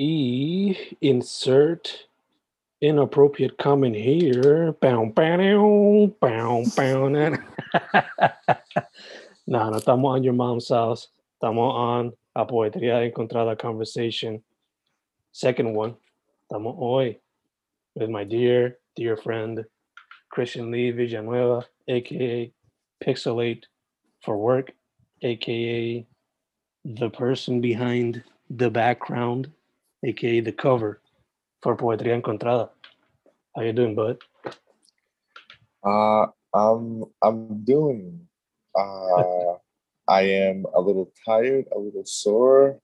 E 0.00 0.76
insert 1.00 2.06
inappropriate 2.80 3.58
comment 3.58 3.96
here. 3.96 4.72
Bow, 4.80 5.06
bow, 5.06 6.14
bow, 6.20 6.64
bow. 6.76 7.08
no, 9.48 9.70
no 9.70 9.76
estamos 9.76 10.14
on 10.14 10.22
your 10.22 10.34
mom's 10.34 10.68
house. 10.68 11.08
Estamos 11.42 11.74
on 11.74 12.12
a 12.36 12.46
Poetría 12.46 13.12
Encontrada 13.12 13.58
Conversation. 13.58 14.40
Second 15.32 15.74
one. 15.74 15.96
Estamos 16.48 16.76
hoy 16.76 17.18
with 17.96 18.08
my 18.08 18.22
dear, 18.22 18.78
dear 18.94 19.16
friend, 19.16 19.64
Christian 20.30 20.70
Lee 20.70 20.92
Villanueva, 20.92 21.66
aka 21.88 22.52
Pixelated 23.02 23.64
for 24.22 24.36
Work, 24.36 24.70
aka 25.22 26.06
the 26.84 27.10
person 27.10 27.60
behind 27.60 28.22
the 28.48 28.70
background, 28.70 29.50
aka 30.04 30.40
the 30.40 30.52
cover 30.52 31.00
for 31.62 31.76
Poetría 31.76 32.20
Encontrada. 32.20 32.70
How 33.54 33.62
you 33.62 33.72
doing, 33.72 33.94
bud? 33.94 34.18
Uh, 35.84 36.26
I'm 36.54 37.04
I'm 37.22 37.64
doing. 37.64 38.26
Uh, 38.74 39.54
I 40.08 40.22
am 40.22 40.64
a 40.74 40.80
little 40.80 41.12
tired, 41.26 41.66
a 41.74 41.78
little 41.78 42.04
sore, 42.06 42.80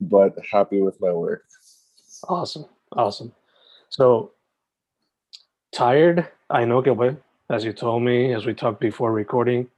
but 0.00 0.34
happy 0.50 0.80
with 0.80 0.98
my 1.00 1.12
work. 1.12 1.44
Awesome, 2.28 2.66
awesome. 2.92 3.32
So 3.90 4.32
tired. 5.72 6.26
I 6.48 6.64
know 6.64 6.82
que 6.82 6.92
well, 6.92 7.16
as 7.50 7.64
you 7.64 7.72
told 7.72 8.02
me, 8.02 8.32
as 8.34 8.46
we 8.46 8.54
talked 8.54 8.80
before 8.80 9.12
recording, 9.12 9.68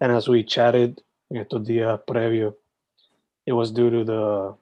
and 0.00 0.10
as 0.10 0.28
we 0.28 0.42
chatted 0.42 1.00
estos 1.32 1.66
días 1.66 2.00
previo, 2.06 2.54
it 3.46 3.52
was 3.52 3.70
due 3.70 3.90
to 3.90 4.04
the 4.04 4.54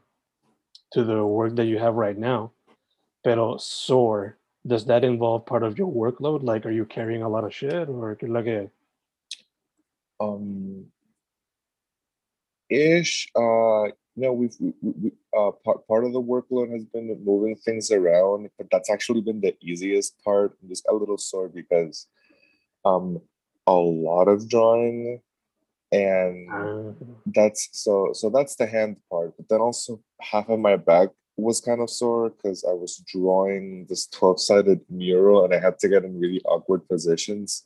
to 0.93 1.05
the 1.05 1.25
work 1.25 1.57
that 1.57 1.67
you 1.67 1.79
have 1.79 1.95
right 1.95 2.17
now. 2.17 2.53
Pero 3.25 3.57
sore, 3.59 4.39
does 4.67 4.87
that 4.87 5.05
involve 5.05 5.47
part 5.47 5.63
of 5.63 5.79
your 5.79 5.91
workload? 5.93 6.43
Like, 6.43 6.67
are 6.67 6.71
you 6.71 6.85
carrying 6.85 7.23
a 7.23 7.29
lot 7.29 7.45
of 7.45 7.55
shit, 7.55 7.89
or 7.89 8.17
like 8.23 8.47
a 8.47 8.71
um 10.21 10.87
ish 12.71 13.29
uh 13.37 13.89
know 14.17 14.33
we've 14.33 14.55
we, 14.61 14.73
we, 14.83 15.13
uh 15.37 15.51
part, 15.65 15.87
part 15.87 16.05
of 16.05 16.13
the 16.13 16.21
workload 16.21 16.71
has 16.73 16.85
been 16.85 17.17
moving 17.25 17.57
things 17.57 17.91
around 17.91 18.51
but 18.59 18.67
that's 18.71 18.91
actually 18.91 19.21
been 19.21 19.41
the 19.41 19.57
easiest 19.61 20.23
part 20.25 20.57
i'm 20.63 20.69
just 20.69 20.85
a 20.89 20.95
little 20.95 21.19
sore 21.19 21.49
because 21.49 22.07
um 22.85 23.21
a 23.67 23.73
lot 23.73 24.29
of 24.29 24.49
drawing 24.49 25.21
and 25.91 26.51
uh, 26.53 26.93
that's 27.27 27.69
so 27.73 28.11
so 28.13 28.29
that's 28.29 28.57
the 28.57 28.67
hand 28.67 28.97
part 29.11 29.35
but 29.37 29.49
then 29.49 29.61
also 29.61 30.01
half 30.21 30.49
of 30.49 30.59
my 30.59 30.77
back 30.77 31.09
was 31.37 31.61
kind 31.61 31.81
of 31.81 31.89
sore 31.89 32.31
because 32.31 32.65
i 32.69 32.73
was 32.73 33.03
drawing 33.07 33.87
this 33.89 34.07
12-sided 34.09 34.81
mural 34.91 35.45
and 35.45 35.55
i 35.55 35.59
had 35.59 35.79
to 35.79 35.89
get 35.89 36.05
in 36.05 36.19
really 36.19 36.43
awkward 36.45 36.87
positions. 36.89 37.65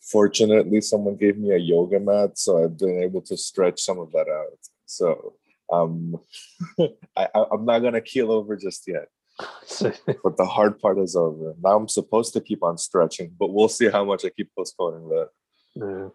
Fortunately 0.00 0.80
someone 0.80 1.14
gave 1.14 1.38
me 1.38 1.52
a 1.52 1.56
yoga 1.56 2.00
mat 2.00 2.36
so 2.36 2.62
i've 2.62 2.76
been 2.76 3.00
able 3.02 3.22
to 3.22 3.36
stretch 3.36 3.80
some 3.80 4.00
of 4.00 4.10
that 4.10 4.28
out. 4.28 4.58
So 4.84 5.34
um 5.72 6.16
I, 7.16 7.28
I 7.34 7.44
i'm 7.52 7.64
not 7.64 7.78
gonna 7.78 8.00
keel 8.00 8.32
over 8.32 8.56
just 8.56 8.86
yet. 8.88 9.08
But 10.24 10.36
the 10.36 10.44
hard 10.44 10.80
part 10.80 10.98
is 10.98 11.14
over. 11.14 11.54
Now 11.62 11.78
i'm 11.78 11.88
supposed 11.88 12.32
to 12.34 12.40
keep 12.40 12.64
on 12.64 12.76
stretching 12.76 13.30
but 13.38 13.52
we'll 13.52 13.68
see 13.68 13.88
how 13.88 14.04
much 14.04 14.24
i 14.24 14.30
keep 14.30 14.50
postponing 14.56 15.08
that. 15.08 15.28
Yeah. 15.76 16.08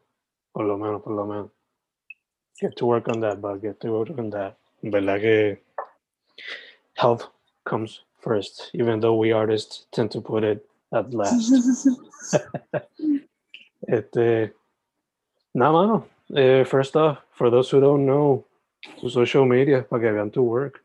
Por 0.57 0.65
lo 0.65 0.75
menos, 0.75 1.03
por 1.03 1.13
lo 1.13 1.27
menos. 1.27 1.51
Get 2.59 2.75
to 2.77 2.87
work 2.87 3.07
on 3.09 3.19
that, 3.19 3.39
but 3.39 3.61
get 3.61 3.79
to 3.81 3.91
work 3.91 4.09
on 4.17 4.31
that. 4.31 4.57
But 4.81 5.03
like 5.03 5.23
a 5.23 5.59
health 6.95 7.27
comes 7.63 8.01
first, 8.17 8.71
even 8.73 8.99
though 8.99 9.13
we 9.13 9.31
artists 9.31 9.85
tend 9.91 10.09
to 10.13 10.19
put 10.19 10.43
it 10.43 10.65
at 10.91 11.13
last. 11.13 11.51
este, 13.87 14.51
nada, 15.53 15.71
mano. 15.71 16.07
Eh, 16.35 16.63
first 16.63 16.95
off, 16.95 17.19
for 17.33 17.51
those 17.51 17.69
who 17.69 17.79
don't 17.79 18.07
know, 18.07 18.43
tu 18.99 19.09
social 19.09 19.45
media 19.45 19.83
para 19.83 20.01
que 20.01 20.11
vean 20.11 20.31
tu 20.31 20.41
work. 20.41 20.79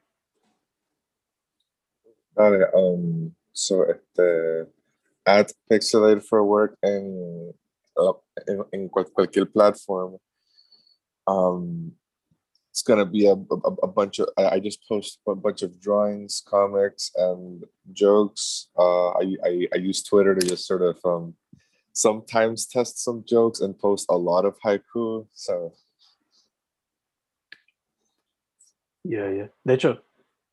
Dale, 2.37 2.69
um, 2.75 3.35
so 3.55 3.85
este, 3.85 4.69
at 5.25 5.51
Pixelated 5.71 6.23
for 6.23 6.45
Work 6.45 6.77
en, 6.85 7.55
uh, 7.97 8.13
en, 8.49 8.65
en 8.73 8.89
cual, 8.89 9.07
cualquier 9.13 9.47
platform. 9.47 10.17
Um, 11.27 11.93
it's 12.71 12.83
gonna 12.83 13.05
be 13.05 13.27
a, 13.27 13.33
a, 13.35 13.73
a 13.83 13.87
bunch 13.87 14.19
of. 14.19 14.29
I, 14.37 14.57
I 14.57 14.59
just 14.59 14.87
post 14.89 15.19
a 15.29 15.35
bunch 15.35 15.63
of 15.63 15.81
drawings, 15.81 16.43
comics, 16.47 17.11
and 17.17 17.65
jokes. 17.93 18.69
Uh, 18.79 19.11
I, 19.11 19.37
I 19.45 19.69
I 19.75 19.77
use 19.77 20.03
Twitter 20.03 20.35
to 20.35 20.47
just 20.47 20.67
sort 20.67 20.83
of 20.83 20.99
um, 21.05 21.35
sometimes 21.93 22.67
test 22.67 23.05
some 23.05 23.25
jokes 23.29 23.61
and 23.61 23.79
post 23.79 24.07
a 24.09 24.17
lot 24.17 24.47
of 24.47 24.57
haiku. 24.65 25.27
So 25.35 25.75
Yeah, 29.05 29.31
yeah. 29.31 29.49
De 29.67 29.75
hecho, 29.75 29.99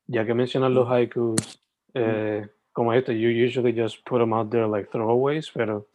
ya 0.08 0.24
que 0.24 0.34
mencionas 0.34 0.72
los 0.72 0.88
haikus, 0.88 1.58
eh, 1.94 2.46
como 2.72 2.92
esto, 2.92 3.12
you 3.12 3.28
usually 3.28 3.72
just 3.72 4.04
put 4.04 4.18
them 4.18 4.32
out 4.32 4.50
there 4.50 4.66
like 4.66 4.90
throwaways, 4.90 5.50
pero 5.52 5.86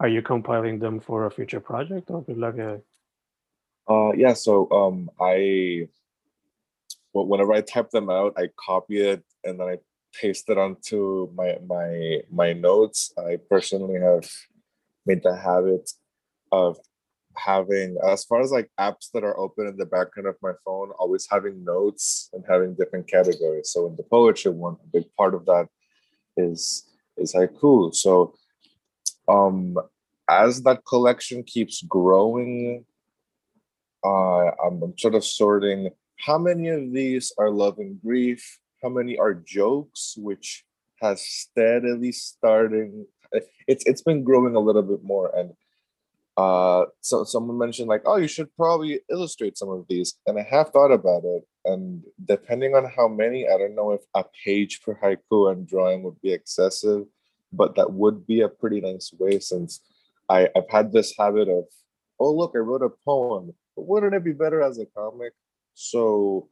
are 0.00 0.08
you 0.08 0.22
compiling 0.22 0.78
them 0.78 1.00
for 1.00 1.26
a 1.26 1.30
future 1.30 1.60
project 1.60 2.10
or 2.10 2.24
like 2.28 2.58
a 2.58 2.80
Uh, 3.88 4.12
yeah, 4.12 4.34
so 4.34 4.68
um, 4.70 5.10
I, 5.20 5.88
whenever 7.12 7.52
I 7.52 7.62
type 7.62 7.90
them 7.90 8.10
out, 8.10 8.34
I 8.36 8.48
copy 8.56 9.00
it 9.00 9.24
and 9.44 9.58
then 9.58 9.68
I 9.68 9.76
paste 10.14 10.48
it 10.50 10.58
onto 10.58 11.30
my 11.34 11.58
my 11.66 12.20
my 12.30 12.52
notes. 12.52 13.12
I 13.18 13.38
personally 13.50 14.00
have 14.00 14.28
made 15.06 15.22
the 15.22 15.36
habit 15.36 15.90
of 16.52 16.78
having, 17.36 17.96
as 18.04 18.24
far 18.24 18.40
as 18.40 18.50
like 18.50 18.70
apps 18.78 19.10
that 19.14 19.24
are 19.24 19.38
open 19.38 19.66
in 19.66 19.76
the 19.76 19.86
background 19.86 20.28
of 20.28 20.36
my 20.42 20.52
phone, 20.64 20.90
always 20.98 21.26
having 21.30 21.64
notes 21.64 22.30
and 22.32 22.44
having 22.48 22.74
different 22.74 23.06
categories. 23.08 23.70
So 23.70 23.86
in 23.86 23.96
the 23.96 24.02
poetry 24.02 24.52
one, 24.52 24.76
a 24.82 24.86
big 24.92 25.04
part 25.16 25.34
of 25.34 25.46
that 25.46 25.68
is 26.36 26.84
is 27.16 27.34
haiku. 27.34 27.94
So 27.94 28.34
um, 29.28 29.76
as 30.28 30.62
that 30.62 30.84
collection 30.84 31.42
keeps 31.42 31.82
growing 31.82 32.84
uh, 34.04 34.50
I'm, 34.64 34.82
I'm 34.82 34.98
sort 34.98 35.14
of 35.14 35.24
sorting 35.24 35.90
how 36.18 36.38
many 36.38 36.68
of 36.68 36.92
these 36.92 37.32
are 37.38 37.50
love 37.50 37.78
and 37.78 38.00
grief, 38.00 38.58
how 38.82 38.88
many 38.88 39.18
are 39.18 39.34
jokes, 39.34 40.14
which 40.16 40.64
has 41.00 41.22
steadily 41.22 42.12
starting. 42.12 43.06
It's 43.66 43.84
it's 43.86 44.02
been 44.02 44.24
growing 44.24 44.54
a 44.54 44.60
little 44.60 44.82
bit 44.82 45.02
more, 45.02 45.30
and 45.36 45.52
uh, 46.36 46.86
so 47.00 47.24
someone 47.24 47.58
mentioned 47.58 47.88
like, 47.88 48.02
oh, 48.06 48.16
you 48.16 48.28
should 48.28 48.54
probably 48.56 49.00
illustrate 49.10 49.58
some 49.58 49.68
of 49.68 49.86
these, 49.88 50.14
and 50.26 50.38
I 50.38 50.42
have 50.42 50.70
thought 50.70 50.92
about 50.92 51.24
it, 51.24 51.46
and 51.64 52.02
depending 52.24 52.74
on 52.74 52.90
how 52.96 53.08
many, 53.08 53.48
I 53.48 53.58
don't 53.58 53.74
know 53.74 53.92
if 53.92 54.02
a 54.14 54.24
page 54.44 54.80
per 54.82 54.94
haiku 54.94 55.52
and 55.52 55.68
drawing 55.68 56.02
would 56.04 56.20
be 56.20 56.32
excessive, 56.32 57.04
but 57.52 57.74
that 57.76 57.92
would 57.92 58.26
be 58.26 58.40
a 58.40 58.48
pretty 58.48 58.80
nice 58.80 59.12
way 59.18 59.38
since 59.38 59.80
I, 60.28 60.48
I've 60.54 60.68
had 60.70 60.92
this 60.92 61.14
habit 61.18 61.48
of, 61.48 61.64
oh 62.20 62.32
look, 62.32 62.52
I 62.54 62.58
wrote 62.58 62.82
a 62.82 62.90
poem 63.04 63.54
but 63.78 63.86
wouldn't 63.86 64.14
it 64.14 64.24
be 64.24 64.32
better 64.32 64.60
as 64.60 64.78
a 64.78 64.86
comic? 64.86 65.32
So 65.74 66.48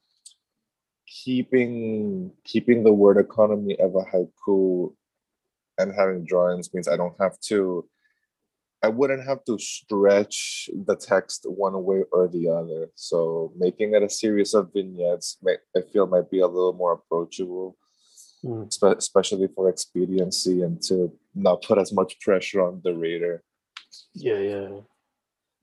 keeping 1.09 2.31
keeping 2.45 2.85
the 2.85 2.93
word 2.93 3.17
economy 3.17 3.77
of 3.81 3.97
a 3.97 4.05
haiku 4.05 4.95
and 5.77 5.93
having 5.93 6.25
drawings 6.25 6.73
means 6.73 6.87
I 6.87 6.97
don't 6.97 7.21
have 7.21 7.41
to 7.49 7.89
I 8.81 8.89
wouldn't 8.91 9.27
have 9.27 9.45
to 9.47 9.59
stretch 9.59 10.71
the 10.73 10.95
text 10.95 11.47
one 11.49 11.83
way 11.83 12.05
or 12.13 12.29
the 12.29 12.49
other. 12.49 12.91
So 12.95 13.53
making 13.57 13.95
it 13.95 14.05
a 14.05 14.09
series 14.09 14.55
of 14.55 14.73
vignettes, 14.73 15.39
I 15.45 15.81
feel 15.93 16.07
might 16.07 16.31
be 16.31 16.39
a 16.39 16.47
little 16.47 16.75
more 16.75 16.93
approachable, 16.93 17.77
Mm. 18.45 18.69
especially 18.99 19.49
for 19.49 19.69
expediency 19.69 20.63
and 20.63 20.81
to 20.83 21.11
not 21.35 21.63
put 21.63 21.79
as 21.79 21.93
much 21.93 22.21
pressure 22.21 22.63
on 22.63 22.81
the 22.85 22.95
reader. 22.95 23.43
Yeah, 24.15 24.39
yeah. 24.39 24.69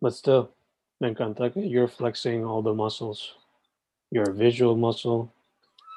But 0.01 0.13
still, 0.13 0.51
me 0.99 1.13
encanta 1.13 1.53
que 1.53 1.61
you're 1.63 1.87
flexing 1.87 2.43
all 2.43 2.61
the 2.61 2.73
muscles. 2.73 3.35
Your 4.11 4.31
visual 4.31 4.75
muscle, 4.75 5.31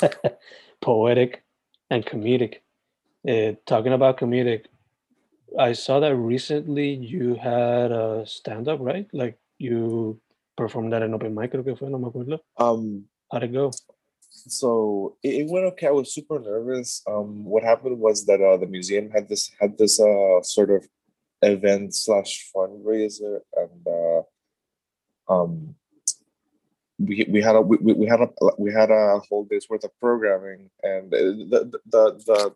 poetic, 0.80 1.42
and 1.90 2.04
comedic. 2.04 2.60
Uh, 3.28 3.56
talking 3.66 3.92
about 3.92 4.18
comedic, 4.18 4.66
I 5.58 5.72
saw 5.72 6.00
that 6.00 6.14
recently 6.14 6.94
you 6.94 7.34
had 7.34 7.90
a 7.90 8.24
stand 8.26 8.68
up, 8.68 8.78
right? 8.80 9.08
Like 9.12 9.38
you 9.58 10.20
performed 10.56 10.92
that 10.92 11.02
in 11.02 11.14
open 11.14 11.34
mic, 11.34 11.52
creo 11.52 11.64
que 11.64 11.76
fue, 11.76 11.88
no 11.88 11.98
me 11.98 12.08
acuerdo. 12.08 12.40
Um, 12.58 13.04
How'd 13.30 13.44
it 13.44 13.52
go? 13.52 13.70
So 14.36 15.16
it, 15.22 15.48
went 15.48 15.66
okay. 15.66 15.88
I 15.88 15.90
was 15.90 16.14
super 16.14 16.38
nervous. 16.38 17.02
Um, 17.06 17.44
what 17.44 17.62
happened 17.62 17.98
was 17.98 18.26
that 18.26 18.40
uh, 18.40 18.56
the 18.56 18.66
museum 18.66 19.10
had 19.10 19.28
this 19.28 19.50
had 19.60 19.78
this 19.78 20.00
uh 20.00 20.42
sort 20.42 20.70
of 20.70 20.86
event 21.42 21.94
slash 21.94 22.50
fundraiser, 22.54 23.40
and 23.54 23.86
uh, 23.86 25.32
um, 25.32 25.74
we, 26.98 27.26
we 27.28 27.42
had 27.42 27.56
a 27.56 27.60
we, 27.60 27.76
we 27.78 28.06
had 28.06 28.20
a 28.20 28.28
we 28.58 28.72
had 28.72 28.90
a 28.90 29.20
whole 29.28 29.44
day's 29.44 29.68
worth 29.68 29.84
of 29.84 29.90
programming 30.00 30.70
and 30.82 31.10
the 31.10 31.46
the 31.50 31.80
the, 31.90 32.24
the 32.26 32.54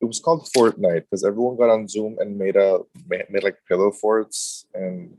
it 0.00 0.04
was 0.04 0.20
called 0.20 0.48
Fortnite 0.56 1.02
because 1.02 1.24
everyone 1.24 1.56
got 1.56 1.70
on 1.70 1.88
Zoom 1.88 2.16
and 2.20 2.38
made 2.38 2.56
a 2.56 2.80
made 3.08 3.42
like 3.42 3.56
pillow 3.66 3.90
forts 3.90 4.66
and 4.74 5.16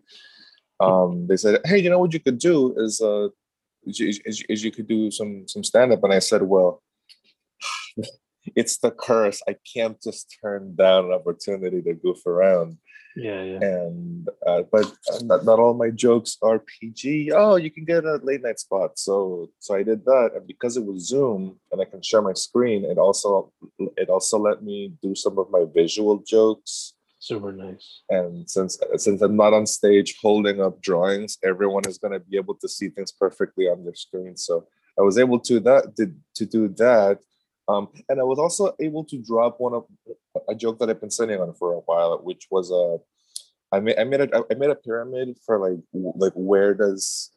um, 0.80 1.28
they 1.28 1.36
said, 1.36 1.60
hey, 1.66 1.78
you 1.80 1.90
know 1.90 2.00
what 2.00 2.14
you 2.14 2.22
could 2.22 2.40
do 2.40 2.74
is 2.78 3.02
uh 3.02 3.28
is, 3.90 4.20
is, 4.26 4.44
is 4.50 4.64
you 4.64 4.72
could 4.72 4.88
do 4.88 5.12
some 5.12 5.48
some 5.48 5.64
stand 5.64 5.94
up 5.94 6.04
and 6.04 6.14
I 6.14 6.20
said, 6.20 6.42
well, 6.42 6.82
it's 8.56 8.78
the 8.78 8.92
curse. 8.92 9.42
I 9.48 9.56
can't 9.74 10.02
just 10.02 10.36
turn 10.42 10.76
down 10.76 11.06
an 11.06 11.14
opportunity 11.14 11.82
to 11.82 11.94
goof 11.94 12.26
around. 12.26 12.78
Yeah, 13.16 13.44
yeah. 13.44 13.60
And 13.62 14.30
uh, 14.46 14.64
but 14.72 14.86
uh, 15.12 15.20
not, 15.24 15.44
not 15.44 15.60
all 15.60 15.74
my 15.74 15.90
jokes 15.90 16.38
are 16.42 16.60
PG. 16.60 17.32
Oh, 17.34 17.56
you 17.56 17.72
can 17.72 17.84
get 17.84 18.06
a 18.06 18.20
late 18.24 18.44
night 18.44 18.60
spot. 18.60 18.98
So 18.98 19.50
so 19.60 19.76
I 19.76 19.84
did 19.84 20.06
that, 20.06 20.32
and 20.36 20.48
because 20.48 20.78
it 20.78 20.86
was 20.86 21.08
Zoom 21.08 21.60
and 21.72 21.82
I 21.82 21.86
can 21.86 22.02
share 22.02 22.22
my 22.22 22.34
screen, 22.34 22.86
it 22.86 22.98
also 22.98 23.52
it 23.98 24.10
also 24.10 24.38
let 24.38 24.64
me 24.64 24.94
do 25.02 25.16
some 25.16 25.38
of 25.38 25.50
my 25.50 25.66
visual 25.74 26.24
jokes. 26.26 26.94
Super 27.20 27.52
nice. 27.52 28.02
And 28.10 28.50
since 28.50 28.80
since 28.96 29.22
I'm 29.22 29.36
not 29.36 29.54
on 29.54 29.66
stage 29.66 30.16
holding 30.22 30.62
up 30.62 30.82
drawings, 30.82 31.38
everyone 31.44 31.84
is 31.88 31.98
going 31.98 32.14
to 32.14 32.20
be 32.20 32.38
able 32.38 32.56
to 32.56 32.70
see 32.70 32.90
things 32.90 33.12
perfectly 33.12 33.66
on 33.66 33.84
their 33.84 33.96
screen. 33.96 34.38
So 34.38 34.68
I 34.98 35.02
was 35.02 35.18
able 35.18 35.40
to 35.42 35.60
that 35.62 35.96
to, 35.98 36.14
to 36.36 36.46
do 36.46 36.70
that 36.78 37.20
um, 37.70 37.88
and 38.10 38.20
I 38.20 38.24
was 38.24 38.40
also 38.40 38.74
able 38.80 39.04
to 39.06 39.18
drop 39.20 39.60
one 39.60 39.76
of 39.76 39.86
a 40.50 40.56
joke 40.56 40.80
that 40.80 40.90
I've 40.90 41.00
been 41.00 41.12
sitting 41.12 41.40
on 41.40 41.54
for 41.54 41.74
a 41.74 41.80
while, 41.80 42.18
which 42.24 42.48
was 42.50 42.72
a. 42.72 42.98
Uh, 43.72 43.80
made 43.80 44.00
I 44.00 44.04
made 44.04 44.22
a 44.22 44.44
I 44.50 44.56
made 44.56 44.72
a 44.72 44.76
pyramid 44.76 45.38
for 45.46 45.60
like 45.60 45.80
like 45.94 46.34
where 46.34 46.74
does 46.74 47.30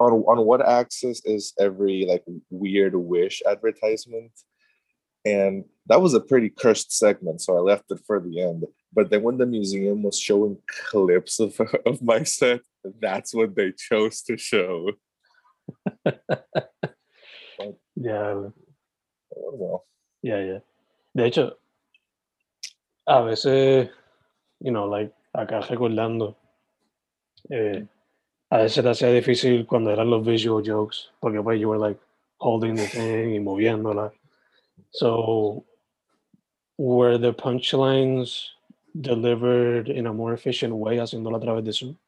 on 0.00 0.12
on 0.12 0.44
what 0.44 0.66
axis 0.66 1.22
is 1.24 1.54
every 1.60 2.04
like 2.08 2.24
weird 2.50 2.96
wish 2.96 3.40
advertisement, 3.48 4.32
and 5.24 5.64
that 5.86 6.02
was 6.02 6.14
a 6.14 6.20
pretty 6.20 6.50
cursed 6.50 6.90
segment, 6.90 7.40
so 7.40 7.56
I 7.56 7.60
left 7.60 7.92
it 7.92 8.00
for 8.04 8.18
the 8.18 8.42
end. 8.42 8.64
But 8.92 9.10
then 9.10 9.22
when 9.22 9.36
the 9.36 9.46
museum 9.46 10.02
was 10.02 10.18
showing 10.18 10.58
clips 10.90 11.40
of 11.40 11.60
of 11.86 12.02
my 12.02 12.22
set, 12.22 12.60
that's 13.00 13.34
what 13.34 13.54
they 13.54 13.72
chose 13.72 14.22
to 14.22 14.36
show. 14.36 14.92
yeah, 17.96 18.48
well. 19.30 19.84
Yeah, 20.22 20.40
yeah. 20.40 20.58
De 21.14 21.24
hecho, 21.26 21.56
a 23.06 23.22
veces, 23.22 23.88
you 24.60 24.72
know, 24.72 24.86
like 24.86 25.12
acá 25.34 25.60
recordando, 25.60 26.36
eh, 27.50 27.84
a 28.50 28.58
veces 28.58 28.82
te 28.82 28.88
hacía 28.88 29.12
difícil 29.12 29.66
cuando 29.66 29.90
eran 29.90 30.10
los 30.10 30.24
visual 30.24 30.62
jokes, 30.62 31.10
porque 31.20 31.42
pues 31.42 31.60
you 31.60 31.68
were 31.68 31.78
like 31.78 31.98
holding 32.38 32.74
the 32.74 32.86
thing 32.86 33.34
y 33.34 33.38
moviéndola. 33.38 34.12
So, 34.90 35.64
were 36.78 37.18
the 37.18 37.32
punchlines 37.32 38.50
delivered 38.98 39.88
in 39.88 40.06
a 40.06 40.12
more 40.12 40.32
efficient 40.32 40.74
way 40.74 40.96
haciéndolo 40.96 41.36
a 41.36 41.40
través 41.40 41.64
de 41.64 41.72
Zoom? 41.72 41.98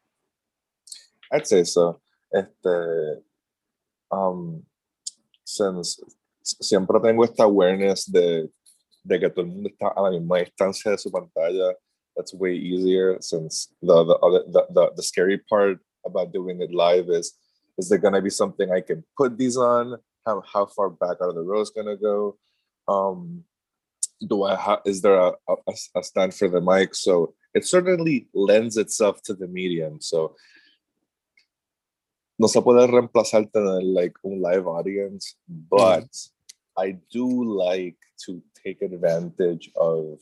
I'd 1.32 1.46
say 1.46 1.64
so. 1.64 2.00
Este, 2.32 3.22
um, 4.10 4.62
since 5.44 6.00
siempre 6.42 6.98
tengo 7.00 7.24
esta 7.24 7.44
awareness 7.44 8.06
de, 8.06 8.48
de 9.04 9.18
que 9.18 9.30
todo 9.30 9.42
el 9.42 9.48
mundo 9.48 9.68
está 9.68 9.92
a 9.94 10.02
la 10.02 10.10
misma 10.10 10.38
distancia 10.38 10.90
de 10.90 10.98
su 10.98 11.10
pantalla. 11.10 11.74
That's 12.16 12.34
way 12.34 12.56
easier 12.56 13.18
since 13.20 13.72
the 13.80 14.04
the, 14.04 14.16
other, 14.16 14.42
the, 14.48 14.66
the, 14.70 14.90
the 14.96 15.02
scary 15.02 15.38
part 15.38 15.78
about 16.04 16.32
doing 16.32 16.60
it 16.60 16.72
live 16.72 17.08
is 17.08 17.32
is 17.78 17.88
there 17.88 17.98
going 17.98 18.14
to 18.14 18.20
be 18.20 18.30
something 18.30 18.70
I 18.70 18.80
can 18.80 19.04
put 19.16 19.38
these 19.38 19.56
on? 19.56 19.96
How, 20.26 20.42
how 20.52 20.66
far 20.66 20.90
back 20.90 21.16
are 21.20 21.32
the 21.32 21.40
rows 21.40 21.70
going 21.70 21.86
to 21.86 21.96
go? 21.96 22.36
Um, 22.86 23.44
do 24.26 24.44
I 24.44 24.56
have, 24.56 24.81
is 24.84 25.02
there 25.02 25.19
a, 25.19 25.32
a, 25.49 25.75
a 25.96 26.02
stand 26.02 26.34
for 26.34 26.49
the 26.49 26.61
mic? 26.61 26.94
So 26.94 27.34
it 27.55 27.67
certainly 27.67 28.28
lends 28.34 28.76
itself 28.76 29.22
to 29.22 29.34
the 29.34 29.49
medium. 29.49 30.00
So 30.00 30.37
no 32.38 32.46
se 32.46 32.61
puede 32.62 32.88
reemplazar 32.88 33.50
tener 33.52 33.82
like 33.82 34.14
un 34.25 34.40
live 34.40 34.67
audience, 34.67 35.37
but 35.46 36.08
mm. 36.08 36.31
I 36.78 36.96
do 37.12 37.44
like 37.44 37.99
to 38.25 38.43
take 38.64 38.81
advantage 38.81 39.70
of 39.76 40.20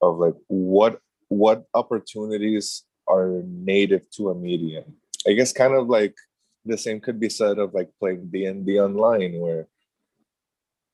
of 0.00 0.18
like 0.18 0.36
what 0.48 1.00
what 1.28 1.64
opportunities 1.74 2.84
are 3.06 3.42
native 3.44 4.08
to 4.16 4.30
a 4.30 4.34
medium. 4.34 4.84
I 5.28 5.32
guess 5.32 5.52
kind 5.52 5.74
of 5.74 5.88
like 5.88 6.14
the 6.64 6.78
same 6.78 7.00
could 7.00 7.20
be 7.20 7.28
said 7.28 7.58
of 7.58 7.74
like 7.74 7.90
playing 8.00 8.30
D&D 8.32 8.80
online 8.80 9.38
where 9.40 9.68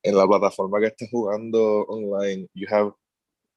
en 0.04 0.14
la 0.14 0.26
plataforma 0.26 0.80
que 0.80 0.86
estés 0.86 1.10
jugando 1.10 1.84
online, 1.88 2.48
you 2.54 2.66
have 2.68 2.92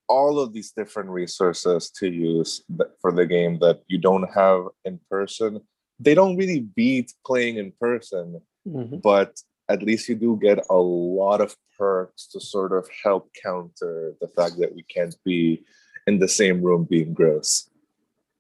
all 0.08 0.40
of 0.40 0.54
these 0.54 0.74
different 0.76 1.10
resources 1.10 1.90
to 1.90 2.08
use 2.08 2.64
for 3.00 3.12
the 3.12 3.26
game 3.26 3.58
that 3.60 3.82
you 3.88 3.98
don't 3.98 4.30
have 4.34 4.68
in 4.84 5.00
person 5.10 5.62
they 6.00 6.14
don't 6.14 6.38
really 6.38 6.60
beat 6.60 7.14
playing 7.26 7.58
in 7.58 7.72
person, 7.80 8.42
mm-hmm. 8.68 8.98
but 8.98 9.40
at 9.70 9.82
least 9.84 10.10
you 10.10 10.16
do 10.16 10.38
get 10.42 10.60
a 10.70 10.76
lot 10.76 11.42
of 11.42 11.56
perks 11.78 12.28
to 12.28 12.40
sort 12.40 12.74
of 12.74 12.88
help 13.04 13.32
counter 13.42 14.14
the 14.20 14.28
fact 14.28 14.58
that 14.60 14.74
we 14.76 14.84
can't 14.84 15.16
be 15.24 15.64
in 16.08 16.20
the 16.20 16.28
same 16.28 16.62
room 16.62 16.84
being 16.84 17.14
gross. 17.14 17.70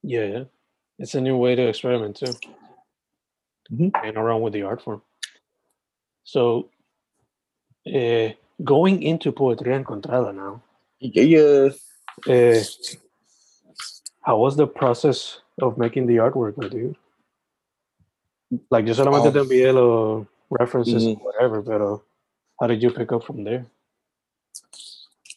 Yeah, 0.01 0.25
yeah. 0.25 0.43
It's 0.99 1.15
a 1.15 1.21
new 1.21 1.37
way 1.37 1.55
to 1.55 1.67
experiment 1.67 2.17
too. 2.17 2.33
Mm-hmm. 3.71 3.89
And 4.03 4.17
around 4.17 4.41
with 4.41 4.53
the 4.53 4.63
art 4.63 4.81
form. 4.81 5.01
So 6.25 6.69
uh, 7.87 8.29
going 8.63 9.03
into 9.03 9.31
Poetria 9.31 9.83
Encontrada 9.83 10.33
now. 10.33 10.61
Yeah. 10.99 11.69
Uh, 12.27 12.59
how 14.21 14.37
was 14.37 14.55
the 14.55 14.67
process 14.67 15.39
of 15.61 15.77
making 15.77 16.07
the 16.07 16.17
artwork, 16.17 16.57
my 16.57 16.69
dude? 16.69 16.95
Like 18.69 18.85
yo 18.85 18.93
solamente 18.93 19.33
te 19.33 19.39
envié 19.39 19.73
los 19.73 20.27
references 20.49 21.03
mm-hmm. 21.03 21.23
whatever, 21.23 21.61
pero 21.61 22.03
how 22.59 22.67
did 22.67 22.81
you 22.81 22.91
pick 22.91 23.11
up 23.11 23.23
from 23.23 23.43
there? 23.43 23.65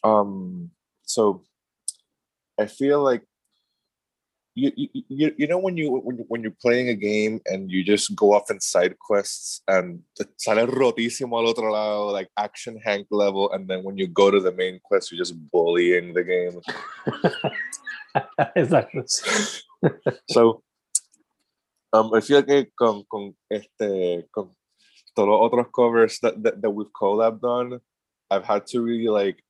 Um, 0.03 0.71
so 1.03 1.41
I 2.59 2.67
feel 2.67 3.01
like 3.01 3.23
you, 4.57 4.89
you, 5.07 5.33
you 5.37 5.47
know 5.47 5.59
when 5.59 5.77
you 5.77 5.91
when, 5.91 6.17
when 6.27 6.41
you're 6.41 6.59
playing 6.61 6.89
a 6.89 6.95
game 6.95 7.39
and 7.45 7.71
you 7.71 7.83
just 7.83 8.15
go 8.15 8.33
off 8.33 8.49
in 8.49 8.59
side 8.59 8.97
quests 8.97 9.61
and 9.67 10.01
sale 10.37 10.65
rotísimo 10.65 11.37
al 11.37 11.47
otro 11.47 11.71
lado 11.71 12.11
like 12.11 12.29
action 12.37 12.79
hank 12.83 13.05
level 13.11 13.51
and 13.53 13.67
then 13.67 13.83
when 13.83 13.97
you 13.97 14.07
go 14.07 14.31
to 14.31 14.39
the 14.39 14.51
main 14.51 14.79
quest 14.83 15.11
you're 15.11 15.19
just 15.19 15.35
bullying 15.51 16.13
the 16.13 16.23
game. 16.23 16.59
Exactly 18.55 19.03
so 20.31 20.63
Um, 21.93 22.13
I 22.13 22.19
feel 22.19 22.43
que 22.43 22.67
con, 22.75 23.05
con, 23.07 23.33
este, 23.49 24.27
con 24.31 24.51
todos 25.15 25.29
los 25.29 25.39
otros 25.41 25.67
covers 25.73 26.19
that, 26.19 26.43
that, 26.43 26.61
that 26.61 26.69
we've 26.69 26.91
collabed 26.91 27.43
on, 27.43 27.79
I've 28.29 28.43
had 28.43 28.67
to 28.67 28.81
really 28.81 29.07
like 29.07 29.41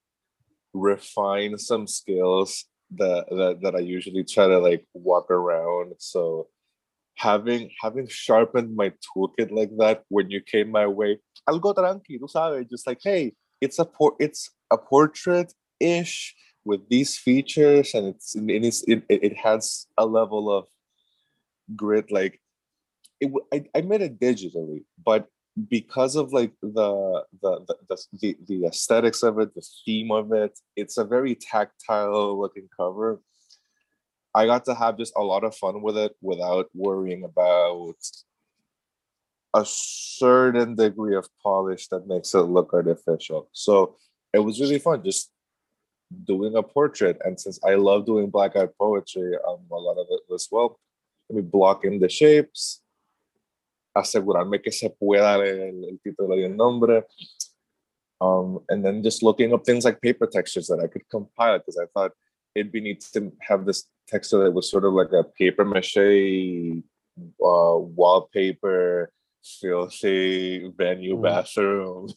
refine 0.72 1.58
some 1.58 1.88
skills 1.88 2.66
that, 2.96 3.26
that 3.30 3.60
that 3.62 3.76
I 3.76 3.80
usually 3.80 4.24
try 4.24 4.48
to 4.48 4.60
like 4.60 4.86
walk 4.94 5.30
around. 5.30 5.94
So 6.00 6.48
having 7.16 7.72
having 7.82 8.08
sharpened 8.08 8.76
my 8.76 8.94
toolkit 9.06 9.52
like 9.52 9.72
that 9.78 10.04
when 10.10 10.30
you 10.30 10.42
came 10.42 10.72
my 10.72 10.88
way, 10.88 11.20
algo 11.48 11.76
tranqui, 11.76 12.20
tú 12.20 12.30
sabes, 12.30 12.70
just 12.70 12.88
like 12.88 13.00
hey, 13.04 13.34
it's 13.62 13.80
a 13.80 13.86
por- 13.86 14.16
it's 14.20 14.50
a 14.72 14.78
portrait 14.78 15.54
ish 15.80 16.36
with 16.64 16.88
these 16.90 17.18
features, 17.18 17.94
and 17.94 18.08
it's 18.08 18.36
and 18.36 18.50
it's 18.50 18.84
it, 18.88 19.04
it 19.10 19.36
has 19.38 19.88
a 19.98 20.06
level 20.06 20.52
of 20.52 20.66
grit 21.76 22.12
like 22.12 22.40
it 23.20 23.32
I, 23.54 23.66
I 23.76 23.82
made 23.82 24.02
it 24.02 24.20
digitally 24.20 24.86
but 25.04 25.28
because 25.70 26.16
of 26.16 26.34
like 26.34 26.52
the 26.62 27.24
the, 27.42 27.66
the 27.90 27.98
the 28.22 28.38
the 28.48 28.66
aesthetics 28.66 29.24
of 29.24 29.40
it 29.40 29.56
the 29.56 29.66
theme 29.86 30.12
of 30.12 30.32
it 30.32 30.58
it's 30.76 30.98
a 30.98 31.04
very 31.04 31.36
tactile 31.36 32.40
looking 32.40 32.70
cover. 32.76 33.20
I 34.36 34.46
got 34.46 34.66
to 34.66 34.76
have 34.76 35.00
just 35.00 35.14
a 35.16 35.24
lot 35.24 35.44
of 35.44 35.56
fun 35.56 35.82
with 35.82 35.98
it 35.98 36.16
without 36.22 36.70
worrying 36.76 37.24
about 37.24 37.96
a 39.56 39.64
certain 39.66 40.76
degree 40.76 41.16
of 41.16 41.28
polish 41.42 41.88
that 41.88 42.08
makes 42.08 42.36
it 42.36 42.42
look 42.42 42.72
artificial. 42.74 43.50
So 43.52 43.96
it 44.34 44.40
was 44.40 44.62
really 44.62 44.78
fun 44.78 45.04
just 45.04 45.32
doing 46.24 46.56
a 46.56 46.64
portrait 46.64 47.18
and 47.26 47.38
since 47.38 47.60
i 47.66 47.76
love 47.76 48.06
doing 48.06 48.30
black 48.30 48.56
art 48.56 48.74
poetry 48.78 49.36
um 49.46 49.60
a 49.70 49.76
lot 49.76 49.98
of 49.98 50.08
it 50.10 50.22
as 50.34 50.48
well 50.50 50.80
let 51.30 51.36
me 51.36 51.42
block 51.42 51.84
in 51.84 52.00
the 52.00 52.10
shapes, 52.10 52.82
asegurarme 54.00 54.62
que 54.62 54.72
se 54.72 54.90
pueda 54.90 55.38
leer 55.38 55.60
el, 55.70 55.86
el 55.86 56.00
título 56.00 56.36
y 56.36 56.44
el 56.44 56.56
nombre. 56.56 57.04
Um, 58.20 58.60
and 58.70 58.84
then 58.84 59.04
just 59.04 59.22
looking 59.22 59.54
up 59.54 59.64
things 59.64 59.86
like 59.86 60.02
paper 60.02 60.26
textures 60.26 60.68
that 60.68 60.80
I 60.84 60.88
could 60.88 61.08
compile 61.10 61.60
because 61.60 61.78
I 61.78 61.86
thought 61.94 62.12
it'd 62.56 62.72
be 62.72 62.82
neat 62.82 63.02
to 63.14 63.32
have 63.42 63.66
this 63.66 63.86
texture 64.08 64.40
that 64.44 64.52
was 64.52 64.72
sort 64.72 64.86
of 64.86 64.94
like 64.94 65.12
a 65.12 65.24
paper 65.24 65.64
mache 65.66 65.98
uh, 65.98 67.78
wallpaper, 68.00 69.12
filthy 69.44 70.72
venue 70.76 71.16
Mm. 71.18 71.22
bathroom, 71.22 72.08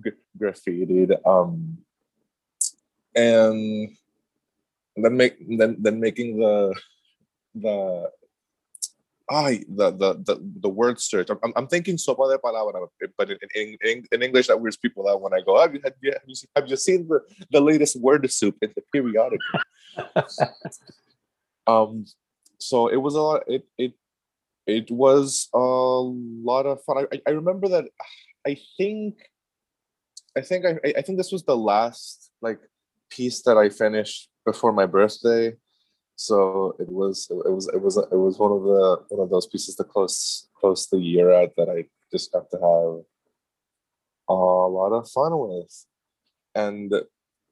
gra- 0.00 0.22
graffitied, 0.38 1.10
um, 1.26 1.78
and 3.14 3.90
then 4.96 5.16
make 5.16 5.36
then 5.58 5.76
then 5.80 6.00
making 6.00 6.38
the 6.38 6.74
the 7.54 8.10
ah 9.32 9.48
the 9.48 9.88
the 10.02 10.10
the, 10.28 10.34
the 10.60 10.68
word 10.68 11.00
search. 11.00 11.30
I'm, 11.30 11.38
I'm- 11.56 11.68
thinking 11.72 11.96
sopa 11.96 12.30
de 12.30 12.38
palabra, 12.38 12.86
but 13.16 13.30
in, 13.30 13.38
in, 13.54 13.76
in, 13.82 14.04
in 14.12 14.22
English 14.22 14.48
that 14.48 14.60
weirds 14.60 14.76
people 14.76 15.08
out 15.08 15.22
when 15.22 15.32
I 15.32 15.40
go, 15.40 15.58
have 15.60 15.74
you, 15.74 15.80
have 15.84 15.94
you, 16.02 16.12
have 16.12 16.22
you, 16.26 16.34
seen, 16.34 16.50
have 16.54 16.68
you 16.68 16.76
seen 16.76 17.08
the, 17.08 17.20
the 17.50 17.60
latest 17.60 17.96
word 17.98 18.30
soup 18.30 18.56
in 18.60 18.70
the 18.76 18.82
periodical? 18.92 19.60
um 21.66 22.04
so 22.58 22.88
it 22.88 22.96
was 22.96 23.14
a 23.14 23.20
lot 23.20 23.42
it 23.46 23.64
it 23.78 23.92
it 24.66 24.90
was 24.90 25.48
a 25.54 25.58
lot 25.58 26.66
of 26.66 26.82
fun 26.84 27.06
i, 27.12 27.20
I 27.26 27.30
remember 27.30 27.68
that 27.68 27.86
i 28.46 28.56
think 28.76 29.16
i 30.36 30.40
think 30.40 30.64
I, 30.64 30.78
I 30.96 31.02
think 31.02 31.18
this 31.18 31.32
was 31.32 31.44
the 31.44 31.56
last 31.56 32.30
like 32.40 32.60
piece 33.10 33.42
that 33.42 33.56
i 33.56 33.68
finished 33.68 34.28
before 34.44 34.72
my 34.72 34.86
birthday 34.86 35.52
so 36.16 36.74
it 36.78 36.88
was 36.88 37.28
it 37.30 37.52
was 37.52 37.68
it 37.68 37.80
was 37.80 37.96
it 37.96 38.16
was 38.16 38.38
one 38.38 38.52
of 38.52 38.62
the 38.62 38.96
one 39.08 39.24
of 39.24 39.30
those 39.30 39.46
pieces 39.46 39.74
to 39.76 39.84
close 39.84 40.48
close 40.58 40.86
the 40.88 40.98
year 40.98 41.32
out 41.32 41.52
that 41.56 41.68
i 41.68 41.84
just 42.12 42.32
have 42.34 42.48
to 42.50 42.56
have 42.56 43.04
a 44.28 44.34
lot 44.34 44.92
of 44.92 45.10
fun 45.10 45.32
with. 45.36 45.86
And 46.54 46.92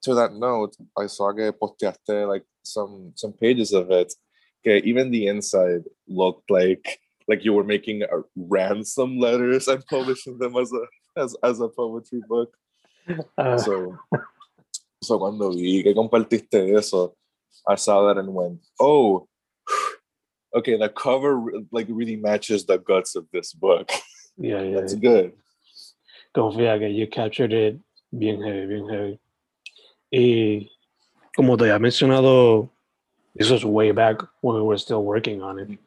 to 0.03 0.15
that 0.15 0.35
note 0.35 0.77
i 0.97 1.07
saw 1.07 1.33
que 1.33 1.53
posteaste 1.53 2.29
like 2.29 2.45
some 2.63 3.13
some 3.17 3.33
pages 3.33 3.73
of 3.73 3.91
it 3.91 4.13
okay 4.61 4.79
even 4.87 5.11
the 5.11 5.27
inside 5.27 5.85
looked 6.07 6.51
like 6.51 7.01
like 7.29 7.45
you 7.45 7.53
were 7.53 7.65
making 7.65 8.03
ransom 8.37 9.19
letters 9.19 9.69
and 9.69 9.85
publishing 9.91 10.39
them 10.39 10.57
as 10.57 10.73
a 10.73 10.85
as, 11.21 11.37
as 11.43 11.61
a 11.61 11.69
poetry 11.69 12.23
book. 12.29 12.55
Uh, 13.37 13.59
so 13.59 13.99
so 15.03 15.19
cuando 15.19 15.51
vi 15.51 15.83
que 15.83 15.95
compartiste 15.95 16.75
eso 16.77 17.17
i 17.67 17.75
saw 17.75 18.07
that 18.07 18.19
and 18.19 18.33
went 18.33 18.61
oh 18.79 19.27
okay 20.55 20.77
the 20.77 20.89
cover 20.89 21.43
like 21.71 21.87
really 21.89 22.17
matches 22.17 22.67
the 22.67 22.79
guts 22.79 23.17
of 23.17 23.27
this 23.33 23.53
book 23.53 23.91
yeah, 24.37 24.63
yeah. 24.63 24.81
that's 24.81 24.95
good 24.95 25.33
Confía 26.35 26.79
que 26.79 26.89
you 26.89 27.09
captured 27.09 27.53
it 27.53 27.81
bien 28.13 28.43
heavy, 28.43 28.67
bien 28.67 28.89
heavy. 28.89 29.21
Y 30.13 30.71
como 31.37 31.57
te 31.57 31.65
había 31.65 31.79
mencionado, 31.79 32.71
this 33.35 33.51
was 33.51 33.65
way 33.65 33.93
back 33.93 34.23
when 34.41 34.57
we 34.57 34.63
were 34.63 34.79
still 34.79 35.03
working 35.03 35.43
on 35.43 35.59
it. 35.59 35.79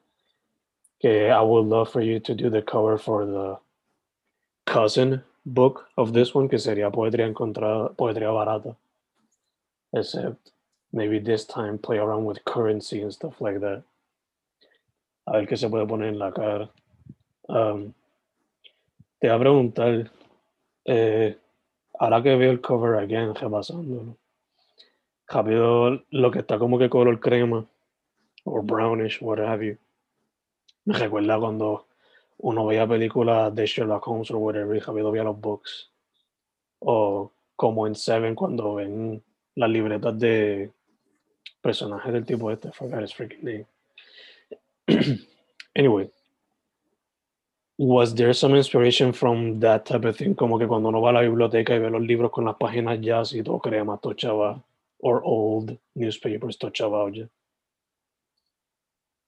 Okay, 0.99 1.29
I 1.29 1.41
would 1.41 1.65
love 1.65 1.91
for 1.91 2.01
you 2.01 2.19
to 2.21 2.33
do 2.33 2.49
the 2.49 2.61
cover 2.61 2.97
for 2.97 3.25
the 3.25 3.57
cousin 4.65 5.21
book 5.45 5.87
of 5.97 6.13
this 6.13 6.33
one, 6.33 6.47
que 6.47 6.57
sería 6.57 6.91
Poetría 6.91 7.27
Encontrada, 7.27 7.93
Poetría 7.95 8.31
Barata. 8.31 8.75
Except 9.93 10.51
maybe 10.93 11.19
this 11.19 11.45
time 11.45 11.77
play 11.77 11.97
around 11.97 12.25
with 12.25 12.45
currency 12.45 13.01
and 13.01 13.11
stuff 13.11 13.41
like 13.41 13.59
that. 13.59 13.83
A 15.25 15.33
ver 15.33 15.47
qué 15.47 15.57
se 15.57 15.67
puede 15.69 15.87
poner 15.87 16.09
en 16.09 16.19
la 16.19 16.31
cara. 16.31 16.69
Um, 17.49 17.93
te 19.19 19.27
voy 19.27 19.35
a 19.35 19.39
preguntar, 19.39 20.11
eh, 20.85 21.37
ahora 21.99 22.21
que 22.21 22.35
veo 22.35 22.51
el 22.51 22.61
cover 22.61 22.95
again, 22.95 23.33
repasándolo, 23.33 24.17
rápido 25.27 26.03
lo 26.09 26.31
que 26.31 26.39
está 26.39 26.59
como 26.59 26.77
que 26.77 26.89
color 26.89 27.19
crema 27.19 27.65
o 28.43 28.61
brownish, 28.61 29.21
what 29.21 29.39
have 29.39 29.65
you. 29.65 29.77
Me 30.85 30.97
recuerda 30.97 31.39
cuando 31.39 31.87
uno 32.39 32.65
veía 32.65 32.85
películas 32.85 33.55
de 33.55 33.65
Sherlock 33.65 34.05
Holmes 34.05 34.31
o 34.31 34.37
whatever 34.37 34.75
y 34.75 34.79
rápido 34.79 35.11
veía 35.11 35.23
los 35.23 35.39
books. 35.39 35.89
O 36.79 37.31
como 37.55 37.87
en 37.87 37.95
Seven 37.95 38.35
cuando 38.35 38.75
ven 38.75 39.23
las 39.55 39.69
libretas 39.69 40.19
de 40.19 40.71
personajes 41.61 42.11
del 42.13 42.25
tipo 42.25 42.51
este, 42.51 42.71
forgot 42.71 43.03
his 43.03 43.13
freaking 43.13 43.43
name. 43.43 43.65
anyway, 45.75 46.09
was 47.77 48.13
there 48.15 48.33
some 48.33 48.55
inspiration 48.55 49.13
from 49.13 49.59
that 49.59 49.85
type 49.85 50.05
of 50.05 50.15
thing? 50.17 50.35
Como 50.35 50.59
que 50.59 50.67
cuando 50.67 50.89
uno 50.89 51.01
va 51.01 51.09
a 51.09 51.13
la 51.13 51.21
biblioteca 51.21 51.73
y 51.73 51.79
ve 51.79 51.89
los 51.89 52.01
libros 52.01 52.31
con 52.31 52.45
las 52.45 52.55
páginas 52.55 52.99
ya 53.01 53.21
así 53.21 53.43
todo 53.43 53.59
crema, 53.59 53.97
todo 53.97 54.13
chava, 54.13 54.63
or 54.99 55.21
old 55.23 55.77
newspapers, 55.95 56.57
todo 56.57 56.71
chavado 56.71 57.09
ya. 57.09 57.27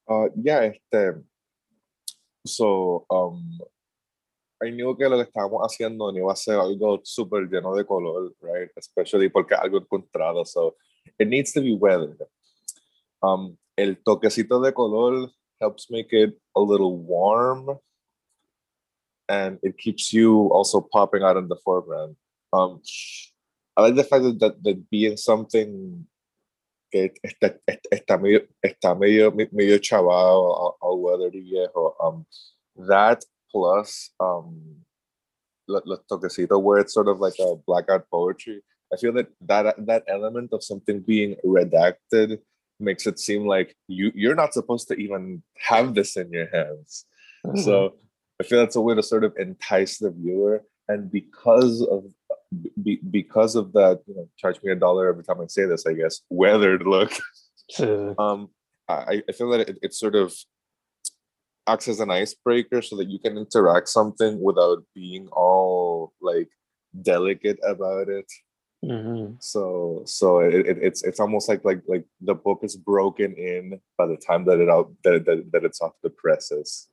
Uh, 0.08 0.30
yeah, 0.36 0.66
este. 0.66 1.24
So, 2.46 3.06
um, 3.10 3.58
I 4.62 4.70
knew 4.70 4.96
que 4.96 5.10
lo 5.10 5.18
que 5.18 5.24
estábamos 5.24 5.62
haciendo 5.66 6.12
no 6.12 6.18
iba 6.18 6.32
a 6.32 6.36
ser 6.36 6.60
algo 6.60 7.02
súper 7.04 7.48
lleno 7.50 7.76
de 7.76 7.86
color, 7.86 8.34
right? 8.42 8.70
Especially 8.76 9.30
porque 9.30 9.56
algo 9.56 9.80
encontrado, 9.80 10.46
so 10.46 10.76
it 11.20 11.28
needs 11.28 11.52
to 11.54 11.62
be 11.62 11.76
weathered. 11.76 12.22
Um, 13.22 13.58
el 13.78 13.96
toquecito 13.96 14.64
de 14.64 14.72
color 14.72 15.28
helps 15.60 15.90
make 15.90 16.12
it 16.12 16.38
a 16.56 16.62
little 16.62 16.98
warm, 16.98 17.80
and 19.28 19.60
it 19.64 19.78
keeps 19.78 20.14
you 20.14 20.48
also 20.52 20.82
popping 20.82 21.24
out 21.24 21.38
in 21.38 21.48
the 21.48 21.58
foreground. 21.64 22.16
Um, 22.54 22.82
I 23.76 23.82
like 23.82 23.96
the 23.96 24.04
fact 24.04 24.24
that, 24.24 24.40
that, 24.40 24.64
that 24.64 24.90
being 24.90 25.18
something 25.18 26.06
que 26.92 27.12
está, 27.26 27.60
está, 27.92 28.22
medio, 28.22 28.42
está 28.64 28.98
medio, 28.98 29.32
medio 29.32 29.78
chavado, 29.80 30.76
all, 30.82 31.02
weathered 31.02 31.34
y 31.34 31.42
viejo. 31.42 31.96
Um, 32.02 32.26
that 32.88 33.24
plus 33.52 34.12
um, 34.20 34.78
los 35.68 36.00
toquecitos 36.10 36.62
where 36.62 36.80
it's 36.80 36.94
sort 36.94 37.08
of 37.08 37.20
like 37.20 37.36
a 37.40 37.56
blackout 37.68 38.10
poetry. 38.10 38.62
I 38.96 38.98
feel 38.98 39.14
that 39.14 39.28
that 39.42 39.86
that 39.86 40.04
element 40.08 40.50
of 40.54 40.64
something 40.64 41.02
being 41.02 41.36
redacted 41.46 42.40
makes 42.80 43.06
it 43.08 43.20
seem 43.20 43.46
like 43.46 43.76
you 43.88 44.12
you're 44.16 44.36
not 44.36 44.54
supposed 44.54 44.88
to 44.88 44.96
even 44.96 45.44
have 45.58 45.94
this 45.96 46.16
in 46.16 46.32
your 46.32 46.50
hands. 46.58 47.06
So 47.64 47.96
I 48.40 48.44
feel 48.44 48.60
that's 48.60 48.76
a 48.76 48.82
way 48.82 48.96
to 48.96 49.04
sort 49.04 49.24
of 49.24 49.36
entice 49.38 49.98
the 50.00 50.12
viewer, 50.12 50.64
and 50.88 51.12
because 51.12 51.82
of 51.82 52.06
be, 52.82 53.00
because 53.12 53.56
of 53.56 53.74
that, 53.74 54.02
you 54.08 54.16
know, 54.16 54.28
charge 54.38 54.62
me 54.64 54.72
a 54.72 54.76
dollar 54.76 55.10
every 55.10 55.24
time 55.24 55.42
I 55.42 55.48
say 55.48 55.66
this. 55.66 55.86
I 55.86 55.94
guess 55.94 56.22
weathered 56.30 56.84
look. 56.88 57.12
Um, 58.18 58.50
I, 58.88 59.24
I 59.28 59.32
feel 59.32 59.50
that 59.50 59.70
it, 59.70 59.78
it 59.82 59.94
sort 59.94 60.16
of 60.16 60.34
acts 61.68 61.88
as 61.88 62.00
an 62.00 62.12
icebreaker 62.12 62.82
so 62.82 62.96
that 62.98 63.10
you 63.10 63.20
can 63.20 63.38
interact 63.38 63.90
something 63.90 64.40
without 64.42 64.84
being 64.94 65.28
all 65.30 66.14
like 66.22 66.50
delicate 67.02 67.60
about 67.64 68.10
it. 68.10 68.32
Ujú. 68.86 69.36
So 69.40 70.04
so 70.06 70.40
it, 70.40 70.54
it, 70.54 70.78
it's 70.78 71.04
it's 71.04 71.20
almost 71.20 71.50
like 71.50 71.66
like 71.66 71.82
like 71.88 72.06
the 72.22 72.36
book 72.36 72.60
is 72.62 72.76
broken 72.78 73.34
in 73.34 73.82
by 73.98 74.06
the 74.06 74.18
time 74.18 74.46
that 74.46 74.60
it 74.60 74.70
out 74.70 74.94
that, 75.04 75.26
that, 75.26 75.52
that 75.52 75.64
it's 75.64 75.82
off 75.82 75.94
the 76.04 76.10
presses. 76.12 76.88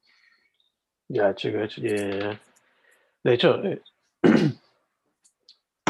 Gotcha, 1.12 1.50
gotcha. 1.50 1.80
Yeah. 1.82 2.36
De 3.22 3.32
hecho, 3.34 3.62
eh, 3.62 3.78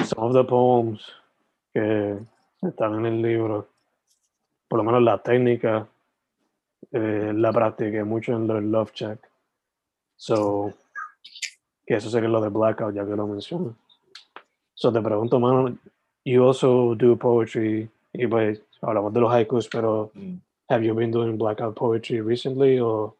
some 0.04 0.24
of 0.24 0.32
the 0.32 0.44
poems 0.44 1.06
que 1.72 2.18
están 2.62 2.94
en 2.98 3.06
el 3.06 3.22
libro, 3.22 3.68
por 4.68 4.78
lo 4.78 4.84
menos 4.84 5.02
la 5.02 5.22
técnica, 5.22 5.88
eh, 6.90 7.32
la 7.32 7.52
practiqué 7.52 8.04
mucho 8.04 8.32
en 8.32 8.50
el 8.50 8.72
Love 8.72 8.92
Shack. 8.92 9.30
So, 10.16 10.72
que 11.86 11.94
eso 11.94 12.10
sería 12.10 12.28
lo 12.28 12.40
de 12.40 12.48
Blackout, 12.48 12.94
ya 12.94 13.06
que 13.06 13.16
lo 13.16 13.26
menciono. 13.26 13.76
So, 14.82 14.90
te 14.90 14.98
pregunto, 15.00 15.38
mano, 15.38 15.78
you 16.24 16.42
also 16.44 16.96
do 16.96 17.14
poetry, 17.16 17.88
y 18.12 18.26
pues 18.26 18.58
hablamos 18.82 19.12
de 19.12 19.20
los 19.20 19.30
haikus, 19.32 19.68
pero 19.70 20.10
Mm. 20.12 20.40
have 20.70 20.82
you 20.84 20.92
been 20.92 21.12
doing 21.12 21.38
Blackout 21.38 21.76
poetry 21.76 22.20
recently 22.20 22.80
or 22.80 23.14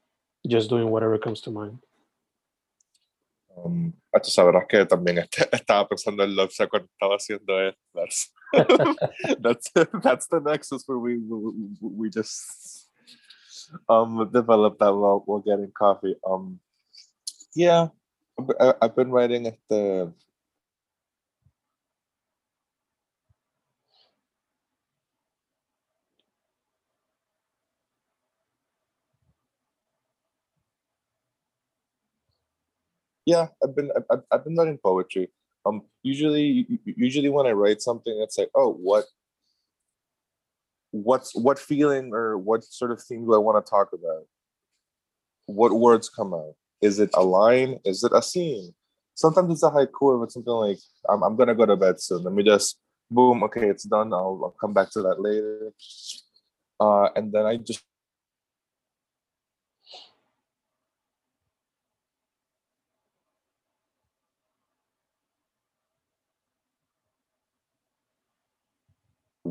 just 0.45 0.69
doing 0.69 0.91
whatever 0.91 1.17
comes 1.19 1.41
to 1.43 1.53
mind? 1.53 1.79
Um, 3.57 3.93
ah, 4.13 4.19
tú 4.19 4.29
sabrás 4.31 4.67
que 4.69 4.85
también 4.87 5.19
est- 5.19 5.39
estaba 5.53 5.87
pensando 5.89 6.25
en 6.25 6.35
Love 6.35 6.51
Shack 6.51 6.69
cuando 6.69 6.89
estaba 6.89 7.15
haciendo 7.15 7.61
esto. 7.61 7.79
That's, 7.95 8.33
that's, 9.41 9.71
that's 10.03 10.27
the 10.27 10.41
nexus 10.41 10.83
where 10.89 10.99
we, 10.99 11.19
we, 11.19 11.53
we 11.81 12.11
just 12.11 12.89
um, 13.89 14.29
developed 14.33 14.81
that 14.81 14.91
while, 14.93 15.23
while 15.27 15.39
getting 15.39 15.71
coffee. 15.79 16.17
Um, 16.29 16.59
yeah, 17.55 17.87
I've- 18.37 18.75
I've 18.83 18.97
been 18.97 19.13
writing 19.13 19.47
at 19.47 19.59
the 19.71 20.13
yeah 33.27 33.47
i've 33.63 33.75
been 33.75 33.91
I've- 34.11 34.23
i've, 34.31 34.45
been 34.45 34.57
writing 34.57 34.79
poetry 34.79 35.29
um 35.65 35.83
usually 36.03 36.81
usually 36.85 37.29
when 37.29 37.47
i 37.47 37.53
write 37.53 37.81
something 37.81 38.19
it's 38.21 38.39
like 38.39 38.51
oh 38.55 38.73
what 38.73 39.05
what's 40.91 41.35
what 41.35 41.59
feeling 41.59 42.13
or 42.13 42.37
what 42.37 42.65
sort 42.65 42.91
of 42.91 43.03
theme 43.03 43.25
do 43.25 43.35
i 43.35 43.39
want 43.39 43.65
to 43.65 43.71
talk 43.71 43.89
about 43.93 44.25
what 45.47 45.73
words 45.73 46.09
come 46.09 46.35
out? 46.35 46.55
Is 46.81 46.99
it 46.99 47.11
a 47.15 47.23
line? 47.23 47.79
Is 47.85 48.03
it 48.05 48.13
a 48.15 48.23
scene? 48.23 48.75
Sometimes 49.15 49.53
it's 49.53 49.63
a 49.63 49.71
haiku 49.71 50.21
if 50.23 50.27
it's 50.27 50.35
something 50.35 50.53
like, 50.53 50.79
I'm, 51.09 51.23
I'm 51.23 51.37
gonna 51.37 51.55
go 51.55 51.67
to 51.67 51.77
bed 51.77 52.01
soon. 52.01 52.25
Let 52.25 52.33
me 52.33 52.43
just 52.43 52.79
boom, 53.11 53.43
okay, 53.45 53.69
it's 53.69 53.85
done. 53.85 54.13
I'll, 54.13 54.41
I'll 54.43 54.57
come 54.61 54.73
back 54.73 54.91
to 54.93 55.03
that 55.03 55.21
later. 55.21 55.73
Uh, 56.81 57.09
and 57.15 57.33
then 57.33 57.47
I 57.47 57.57
just 57.57 57.83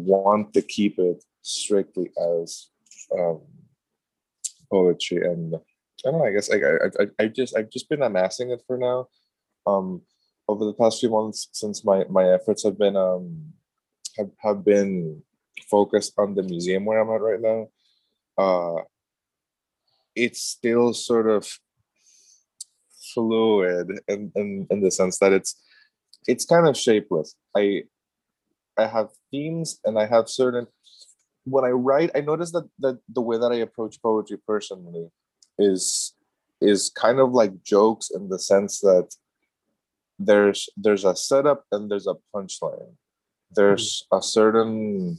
want 0.05 0.53
to 0.53 0.61
keep 0.61 0.99
it 0.99 1.23
strictly 1.41 2.11
as 2.17 2.69
um, 3.17 3.41
poetry 4.69 5.25
and 5.25 5.55
I 5.55 6.09
don't 6.09 6.19
know. 6.19 6.25
I 6.25 6.31
guess 6.31 6.49
I, 6.51 6.57
I, 6.57 7.07
I, 7.19 7.27
just 7.27 7.55
I've 7.55 7.69
just 7.69 7.87
been 7.89 8.01
amassing 8.01 8.49
it 8.49 8.63
for 8.65 8.77
now. 8.77 9.07
Um, 9.67 10.01
over 10.47 10.65
the 10.65 10.73
past 10.73 10.99
few 10.99 11.11
months, 11.11 11.47
since 11.51 11.85
my 11.85 12.03
my 12.09 12.33
efforts 12.33 12.63
have 12.63 12.77
been 12.77 12.97
um 12.97 13.53
have, 14.17 14.31
have 14.39 14.65
been 14.65 15.21
focused 15.69 16.13
on 16.17 16.35
the 16.35 16.43
museum 16.43 16.85
where 16.85 16.99
I'm 16.99 17.09
at 17.09 17.21
right 17.21 17.41
now. 17.41 17.67
Uh, 18.37 18.81
it's 20.15 20.41
still 20.41 20.93
sort 20.93 21.29
of 21.29 21.47
fluid 23.13 23.99
in, 24.07 24.31
in 24.35 24.67
in 24.69 24.81
the 24.81 24.91
sense 24.91 25.19
that 25.19 25.33
it's 25.33 25.61
it's 26.27 26.45
kind 26.45 26.67
of 26.67 26.75
shapeless. 26.75 27.35
I 27.55 27.83
I 28.81 28.87
have 28.87 29.09
themes 29.29 29.79
and 29.85 29.97
I 29.97 30.05
have 30.05 30.27
certain 30.29 30.67
when 31.43 31.65
I 31.65 31.69
write, 31.69 32.11
I 32.15 32.21
notice 32.21 32.51
that 32.51 32.69
that 32.79 32.99
the 33.09 33.21
way 33.21 33.37
that 33.37 33.51
I 33.51 33.55
approach 33.55 34.01
poetry 34.01 34.37
personally 34.45 35.09
is 35.57 36.13
is 36.59 36.89
kind 36.89 37.19
of 37.19 37.31
like 37.31 37.63
jokes 37.63 38.11
in 38.11 38.29
the 38.29 38.37
sense 38.37 38.79
that 38.81 39.09
there's 40.19 40.69
there's 40.77 41.05
a 41.05 41.15
setup 41.15 41.65
and 41.71 41.89
there's 41.89 42.07
a 42.07 42.15
punchline. 42.33 42.93
There's 43.53 44.05
a 44.13 44.21
certain 44.21 45.17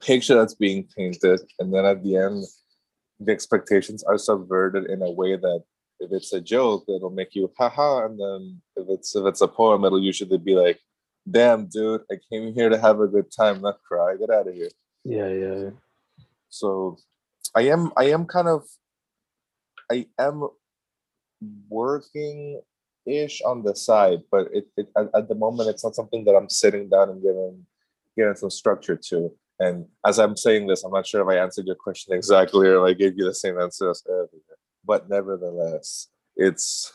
picture 0.00 0.34
that's 0.34 0.54
being 0.54 0.88
painted, 0.96 1.40
and 1.58 1.74
then 1.74 1.84
at 1.84 2.02
the 2.02 2.16
end, 2.16 2.44
the 3.20 3.32
expectations 3.32 4.02
are 4.04 4.18
subverted 4.18 4.90
in 4.90 5.02
a 5.02 5.10
way 5.10 5.36
that 5.36 5.62
if 6.00 6.10
it's 6.12 6.32
a 6.32 6.40
joke, 6.40 6.84
it'll 6.88 7.10
make 7.10 7.34
you 7.34 7.52
haha, 7.58 8.06
and 8.06 8.18
then 8.18 8.62
if 8.76 8.86
it's 8.88 9.14
if 9.16 9.26
it's 9.26 9.40
a 9.40 9.48
poem, 9.48 9.84
it'll 9.84 10.02
usually 10.02 10.38
be 10.38 10.54
like, 10.54 10.80
"Damn, 11.30 11.66
dude, 11.66 12.02
I 12.10 12.16
came 12.30 12.52
here 12.54 12.68
to 12.68 12.78
have 12.78 13.00
a 13.00 13.08
good 13.08 13.30
time, 13.30 13.60
not 13.60 13.82
cry. 13.82 14.16
Get 14.16 14.30
out 14.30 14.48
of 14.48 14.54
here." 14.54 14.70
Yeah, 15.04 15.28
yeah. 15.28 15.70
So, 16.48 16.98
I 17.54 17.62
am 17.62 17.92
I 17.96 18.04
am 18.10 18.26
kind 18.26 18.48
of 18.48 18.64
I 19.90 20.06
am 20.18 20.48
working 21.68 22.60
ish 23.06 23.42
on 23.42 23.62
the 23.62 23.74
side, 23.74 24.22
but 24.30 24.48
it, 24.52 24.66
it 24.76 24.88
at, 24.96 25.08
at, 25.14 25.28
the 25.28 25.34
moment 25.34 25.68
it's 25.68 25.84
not 25.84 25.94
something 25.94 26.24
that 26.24 26.34
I'm 26.34 26.48
sitting 26.48 26.88
down 26.88 27.10
and 27.10 27.22
giving 27.22 27.66
giving 28.16 28.36
some 28.36 28.50
structure 28.50 28.96
to. 28.96 29.32
And 29.58 29.86
as 30.06 30.18
I'm 30.18 30.36
saying 30.36 30.66
this, 30.66 30.84
I'm 30.84 30.92
not 30.92 31.06
sure 31.06 31.22
if 31.22 31.28
I 31.28 31.42
answered 31.42 31.66
your 31.66 31.76
question 31.76 32.14
exactly 32.16 32.68
or 32.68 32.86
if 32.86 32.90
I 32.90 32.98
gave 32.98 33.18
you 33.18 33.24
the 33.24 33.34
same 33.34 33.58
answer 33.60 33.90
as 33.90 34.02
earlier. 34.08 34.28
But 34.84 35.08
nevertheless, 35.08 36.08
it's 36.36 36.92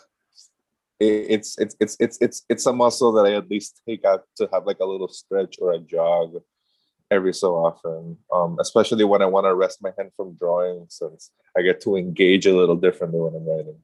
it's 0.99 1.57
it's 1.57 1.75
it's 1.79 1.95
it's 1.99 2.17
it's 2.19 2.45
it's 2.49 2.65
a 2.65 2.73
muscle 2.73 3.11
that 3.13 3.25
I 3.25 3.35
at 3.35 3.49
least 3.49 3.81
take 3.87 4.03
out 4.03 4.23
to 4.37 4.49
have 4.51 4.65
like 4.65 4.79
a 4.79 4.85
little 4.85 5.07
stretch 5.07 5.57
or 5.61 5.73
a 5.73 5.79
jog 5.79 6.41
every 7.11 7.33
so 7.33 7.55
often. 7.55 8.17
Um, 8.33 8.57
especially 8.59 9.03
when 9.03 9.21
I 9.21 9.25
want 9.25 9.45
to 9.45 9.55
rest 9.55 9.81
my 9.81 9.91
hand 9.97 10.11
from 10.15 10.33
drawing, 10.33 10.85
since 10.89 11.31
I 11.57 11.61
get 11.61 11.81
to 11.81 11.95
engage 11.95 12.45
a 12.45 12.55
little 12.55 12.75
differently 12.75 13.19
when 13.19 13.35
I'm 13.35 13.47
writing. 13.47 13.77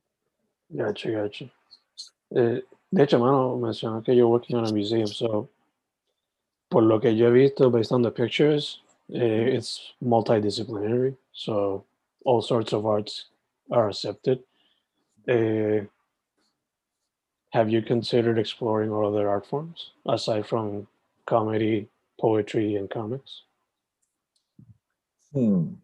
Gotcha, 0.76 1.12
gotcha. 1.12 1.46
Eh, 2.36 2.62
de 2.92 3.04
hecho, 3.04 3.20
mano, 3.20 3.58
mencionó 3.58 4.04
que 4.04 4.14
you're 4.14 4.28
working 4.28 4.58
on 4.58 4.66
a 4.66 4.74
museum, 4.74 5.08
so 5.08 5.50
por 6.70 6.82
lo 6.82 7.00
que 7.00 7.12
yo 7.12 7.28
he 7.28 7.44
visto 7.44 7.70
based 7.70 7.92
on 7.92 8.02
the 8.02 8.10
pictures, 8.10 8.80
eh, 9.14 9.56
it's 9.56 9.94
multidisciplinary, 10.04 11.16
so 11.32 11.86
all 12.26 12.42
sorts 12.42 12.74
of 12.74 12.86
arts 12.86 13.26
are 13.72 13.90
accepted. 13.90 14.40
Uh, 15.28 15.86
have 17.54 17.70
you 17.70 17.84
considered 17.84 18.40
exploring 18.40 18.92
all 18.92 19.08
other 19.08 19.30
art 19.30 19.46
forms 19.46 19.92
aside 20.08 20.46
from 20.46 20.88
comedy, 21.28 21.88
poetry, 22.20 22.76
and 22.76 22.90
comics? 22.90 23.44
Hmm. 25.32 25.76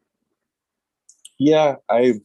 Yeah, 1.37 1.75
I 1.87 2.21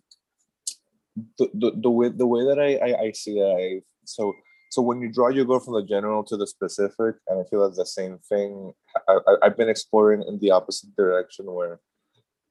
the, 1.39 1.49
the, 1.55 1.73
the 1.77 1.91
way 1.91 2.09
the 2.09 2.27
way 2.27 2.45
that 2.45 2.59
I, 2.59 2.77
I, 2.77 3.01
I 3.03 3.13
see 3.13 3.39
it, 3.39 3.45
I 3.45 3.83
so 4.05 4.33
so 4.71 4.81
when 4.83 5.03
you 5.03 5.13
draw, 5.13 5.29
you 5.29 5.45
go 5.45 5.61
from 5.61 5.75
the 5.75 5.85
general 5.85 6.25
to 6.25 6.37
the 6.39 6.47
specific, 6.47 7.17
and 7.29 7.39
I 7.39 7.45
feel 7.49 7.63
that's 7.63 7.77
the 7.77 7.87
same 7.87 8.19
thing. 8.27 8.73
I, 9.09 9.19
I, 9.29 9.37
I've 9.43 9.57
been 9.59 9.69
exploring 9.69 10.25
in 10.27 10.39
the 10.41 10.51
opposite 10.53 10.97
direction, 10.97 11.45
where 11.47 11.81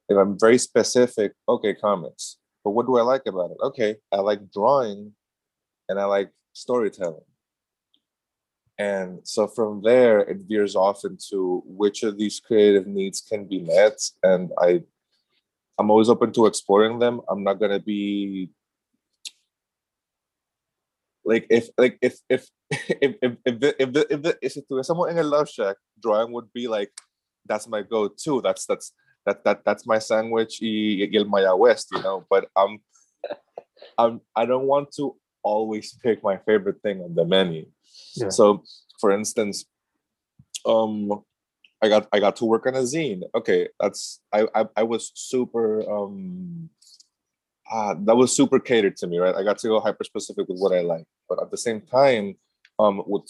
if 0.09 0.17
I'm 0.17 0.37
very 0.39 0.59
specific, 0.59 1.33
okay, 1.49 1.73
comics. 1.73 2.37
But 2.63 2.71
what 2.71 2.85
do 2.85 2.97
I 2.97 3.01
like 3.01 3.23
about 3.25 3.51
it? 3.51 3.57
Okay, 3.61 3.95
I 4.11 4.17
like 4.17 4.51
drawing, 4.53 5.13
and 5.89 5.99
I 5.99 6.05
like 6.05 6.29
storytelling. 6.53 7.25
And 8.79 9.19
so 9.23 9.47
from 9.47 9.81
there, 9.83 10.19
it 10.19 10.37
veers 10.47 10.75
off 10.75 11.05
into 11.05 11.61
which 11.65 12.03
of 12.03 12.17
these 12.17 12.39
creative 12.39 12.87
needs 12.87 13.21
can 13.21 13.45
be 13.45 13.59
met, 13.59 13.99
and 14.23 14.51
I 14.57 14.83
I'm 15.77 15.91
always 15.91 16.09
open 16.09 16.31
to 16.33 16.45
exploring 16.47 16.99
them. 16.99 17.21
I'm 17.29 17.43
not 17.43 17.59
gonna 17.59 17.79
be 17.79 18.49
like 21.25 21.47
if 21.49 21.69
like 21.77 21.97
if 22.01 22.17
if 22.29 22.47
if 22.71 23.15
if 23.21 23.37
if 23.45 23.59
the, 23.59 23.75
if, 23.81 23.93
the, 23.93 24.13
if, 24.13 24.21
the, 24.21 24.37
if 24.41 24.57
if 24.57 24.85
someone 24.85 25.09
in 25.11 25.17
a 25.19 25.23
love 25.23 25.49
shack 25.49 25.77
drawing 26.01 26.31
would 26.33 26.51
be 26.53 26.67
like 26.67 26.91
that's 27.45 27.67
my 27.67 27.81
go-to 27.81 28.41
that's 28.41 28.65
that's 28.65 28.93
that 29.25 29.43
that 29.43 29.63
that's 29.65 29.85
my 29.85 29.99
sandwich 29.99 30.59
y 30.61 31.07
el 31.13 31.25
Maya 31.25 31.55
West 31.55 31.89
you 31.91 32.01
know 32.01 32.25
but 32.29 32.47
I'm 32.55 32.79
I'm 33.97 34.21
I 34.35 34.45
don't 34.45 34.67
want 34.67 34.91
to 34.97 35.15
always 35.43 35.93
pick 36.01 36.23
my 36.23 36.37
favorite 36.37 36.81
thing 36.81 37.01
on 37.01 37.13
the 37.15 37.25
menu 37.25 37.65
yeah. 38.15 38.29
so 38.29 38.63
for 38.99 39.11
instance 39.11 39.65
um 40.65 41.23
I 41.81 41.89
got 41.89 42.07
I 42.13 42.19
got 42.19 42.37
to 42.37 42.45
work 42.45 42.65
on 42.65 42.75
a 42.75 42.79
zine 42.79 43.23
okay 43.35 43.67
that's 43.79 44.21
I 44.31 44.47
I, 44.55 44.65
I 44.77 44.83
was 44.83 45.11
super 45.15 45.83
um 45.89 46.69
uh, 47.71 47.95
that 48.01 48.15
was 48.15 48.35
super 48.35 48.59
catered 48.59 48.95
to 48.97 49.07
me, 49.07 49.17
right? 49.17 49.35
I 49.35 49.43
got 49.43 49.57
to 49.59 49.67
go 49.67 49.79
hyper 49.79 50.03
specific 50.03 50.47
with 50.47 50.59
what 50.59 50.73
I 50.73 50.81
like, 50.81 51.05
but 51.29 51.41
at 51.41 51.49
the 51.49 51.57
same 51.57 51.81
time, 51.81 52.35
um, 52.77 53.01
with 53.07 53.29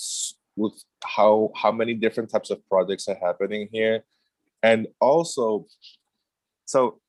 with 0.55 0.73
how 1.03 1.51
how 1.55 1.71
many 1.71 1.93
different 1.93 2.29
types 2.29 2.49
of 2.49 2.59
projects 2.67 3.07
are 3.07 3.15
happening 3.15 3.69
here, 3.71 4.03
and 4.61 4.87
also, 4.99 5.65
so 6.65 6.99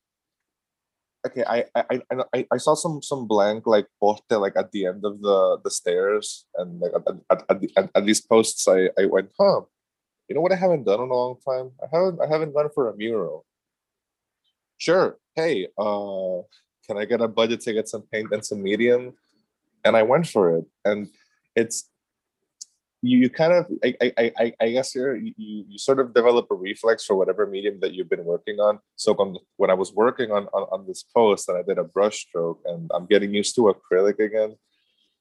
okay, 1.27 1.45
I 1.47 1.65
I 1.75 2.01
I 2.35 2.47
I 2.53 2.59
saw 2.59 2.75
some 2.75 3.03
some 3.03 3.27
blank 3.27 3.67
like 3.67 3.89
poste 4.01 4.25
like 4.31 4.57
at 4.57 4.73
the 4.73 4.87
end 4.87 5.05
of 5.05 5.21
the 5.21 5.59
the 5.65 5.71
stairs, 5.71 6.47
and 6.57 6.81
like 6.81 6.93
at 6.95 7.05
at, 7.31 7.45
at, 7.51 7.61
the, 7.61 7.69
at, 7.77 7.91
at 7.95 8.07
these 8.07 8.21
posts, 8.21 8.67
I 8.69 8.91
I 8.99 9.07
went, 9.07 9.31
huh, 9.39 9.63
you 10.29 10.35
know 10.35 10.41
what 10.41 10.53
I 10.53 10.57
haven't 10.57 10.85
done 10.85 11.01
in 11.01 11.11
a 11.11 11.15
long 11.15 11.37
time? 11.45 11.73
I 11.83 11.87
haven't 11.93 12.21
I 12.21 12.27
haven't 12.27 12.55
gone 12.55 12.71
for 12.75 12.89
a 12.89 12.97
mural. 12.97 13.45
Sure. 14.79 15.19
Hey, 15.35 15.69
uh, 15.79 16.43
can 16.87 16.99
I 16.99 17.05
get 17.05 17.21
a 17.21 17.29
budget 17.29 17.61
to 17.63 17.73
get 17.73 17.89
some 17.89 18.03
paint 18.13 18.33
and 18.33 18.45
some 18.45 18.63
medium? 18.63 19.15
And 19.85 19.97
I 19.97 20.03
went 20.03 20.27
for 20.27 20.59
it. 20.59 20.65
And 20.85 21.09
it's 21.55 21.89
you, 23.05 23.19
you 23.19 23.31
kind 23.31 23.53
of 23.53 23.67
I, 23.85 23.95
I, 24.01 24.33
I, 24.39 24.53
I 24.61 24.71
guess 24.71 24.95
you're, 24.95 25.17
you 25.17 25.35
you 25.37 25.79
sort 25.79 26.01
of 26.01 26.15
develop 26.15 26.47
a 26.51 26.55
reflex 26.55 27.05
for 27.05 27.15
whatever 27.17 27.47
medium 27.47 27.79
that 27.81 27.93
you've 27.93 28.09
been 28.09 28.25
working 28.25 28.59
on. 28.61 28.79
So 28.97 29.15
when 29.57 29.71
I 29.71 29.75
was 29.75 29.93
working 29.93 30.31
on, 30.33 30.45
on 30.55 30.63
on 30.73 30.87
this 30.87 31.03
post 31.03 31.49
and 31.49 31.59
I 31.59 31.63
did 31.63 31.79
a 31.79 31.85
brush 31.85 32.27
stroke 32.27 32.61
and 32.65 32.91
I'm 32.95 33.07
getting 33.07 33.35
used 33.35 33.55
to 33.57 33.73
acrylic 33.73 34.19
again. 34.19 34.57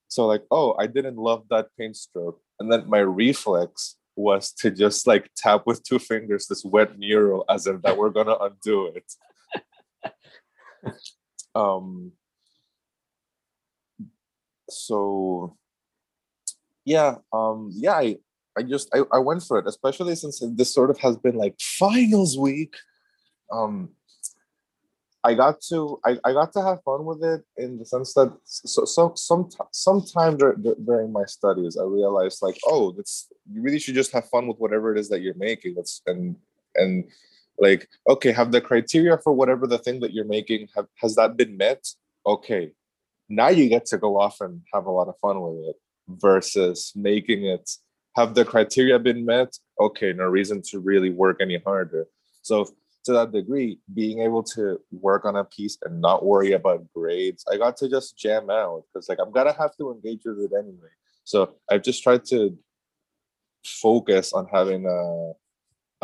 So 0.07 0.27
like, 0.27 0.43
oh, 0.49 0.75
I 0.79 0.87
didn't 0.87 1.17
love 1.17 1.43
that 1.49 1.67
paint 1.77 1.97
stroke. 1.97 2.39
And 2.59 2.71
then 2.71 2.87
my 2.87 2.99
reflex 2.99 3.97
was 4.15 4.51
to 4.53 4.71
just 4.71 5.05
like 5.07 5.29
tap 5.35 5.63
with 5.65 5.83
two 5.83 5.99
fingers 5.99 6.47
this 6.47 6.63
wet 6.63 6.97
mural 6.97 7.43
as 7.49 7.67
if 7.67 7.81
that 7.81 7.97
we're 7.97 8.11
gonna 8.11 8.37
undo 8.39 8.93
it. 8.95 10.13
um 11.55 12.11
so 14.69 15.57
yeah 16.85 17.15
um 17.31 17.69
yeah 17.73 17.93
i 17.93 18.15
i 18.57 18.63
just 18.63 18.89
I, 18.93 19.01
I 19.11 19.19
went 19.19 19.43
for 19.43 19.57
it 19.59 19.67
especially 19.67 20.15
since 20.15 20.41
this 20.55 20.73
sort 20.73 20.89
of 20.89 20.99
has 20.99 21.17
been 21.17 21.35
like 21.35 21.55
finals 21.59 22.37
week. 22.37 22.75
Um 23.51 23.89
i 25.25 25.33
got 25.33 25.61
to 25.69 25.99
i, 26.05 26.17
I 26.25 26.33
got 26.33 26.51
to 26.53 26.61
have 26.61 26.83
fun 26.83 27.05
with 27.05 27.23
it 27.23 27.43
in 27.55 27.77
the 27.77 27.85
sense 27.85 28.13
that 28.15 28.35
so, 28.43 28.83
so 28.83 29.13
some 29.15 29.49
sometime 29.71 30.37
during 30.37 31.13
my 31.13 31.25
studies 31.25 31.77
i 31.77 31.83
realized 31.83 32.41
like 32.41 32.57
oh 32.65 32.91
that's 32.91 33.27
you 33.51 33.61
really 33.61 33.79
should 33.79 33.95
just 33.95 34.11
have 34.11 34.27
fun 34.29 34.47
with 34.47 34.57
whatever 34.57 34.93
it 34.93 34.99
is 34.99 35.07
that 35.09 35.21
you're 35.21 35.41
making 35.49 35.75
that's 35.75 36.01
and 36.07 36.35
and 36.75 37.05
like 37.59 37.87
okay 38.09 38.31
have 38.31 38.51
the 38.51 38.61
criteria 38.61 39.17
for 39.17 39.33
whatever 39.33 39.67
the 39.67 39.77
thing 39.77 39.99
that 39.99 40.13
you're 40.13 40.25
making 40.25 40.67
have 40.75 40.87
has 40.95 41.15
that 41.15 41.37
been 41.37 41.57
met? 41.57 41.87
Okay, 42.25 42.71
now 43.29 43.49
you 43.49 43.69
get 43.69 43.85
to 43.87 43.97
go 43.97 44.19
off 44.19 44.41
and 44.41 44.61
have 44.73 44.85
a 44.85 44.91
lot 44.91 45.07
of 45.07 45.17
fun 45.19 45.41
with 45.41 45.69
it 45.69 45.75
versus 46.07 46.91
making 46.95 47.45
it 47.45 47.69
have 48.15 48.35
the 48.35 48.45
criteria 48.45 48.99
been 48.99 49.25
met? 49.25 49.57
Okay, 49.79 50.13
no 50.13 50.25
reason 50.25 50.61
to 50.69 50.79
really 50.79 51.09
work 51.09 51.37
any 51.41 51.57
harder. 51.57 52.05
So 52.41 52.65
to 53.05 53.13
that 53.13 53.31
degree, 53.31 53.79
being 53.93 54.21
able 54.21 54.43
to 54.43 54.79
work 54.91 55.25
on 55.25 55.35
a 55.35 55.43
piece 55.43 55.77
and 55.83 55.99
not 55.99 56.25
worry 56.25 56.53
about 56.53 56.91
grades, 56.93 57.43
I 57.51 57.57
got 57.57 57.75
to 57.77 57.89
just 57.89 58.17
jam 58.17 58.49
out 58.49 58.83
because 58.93 59.09
like 59.09 59.19
I'm 59.19 59.31
gonna 59.31 59.53
have 59.53 59.75
to 59.77 59.91
engage 59.91 60.21
with 60.25 60.39
it 60.39 60.51
anyway. 60.57 60.89
So 61.23 61.55
I've 61.69 61.83
just 61.83 62.03
tried 62.03 62.25
to 62.25 62.57
focus 63.65 64.33
on 64.33 64.47
having 64.51 64.85
a 64.85 65.33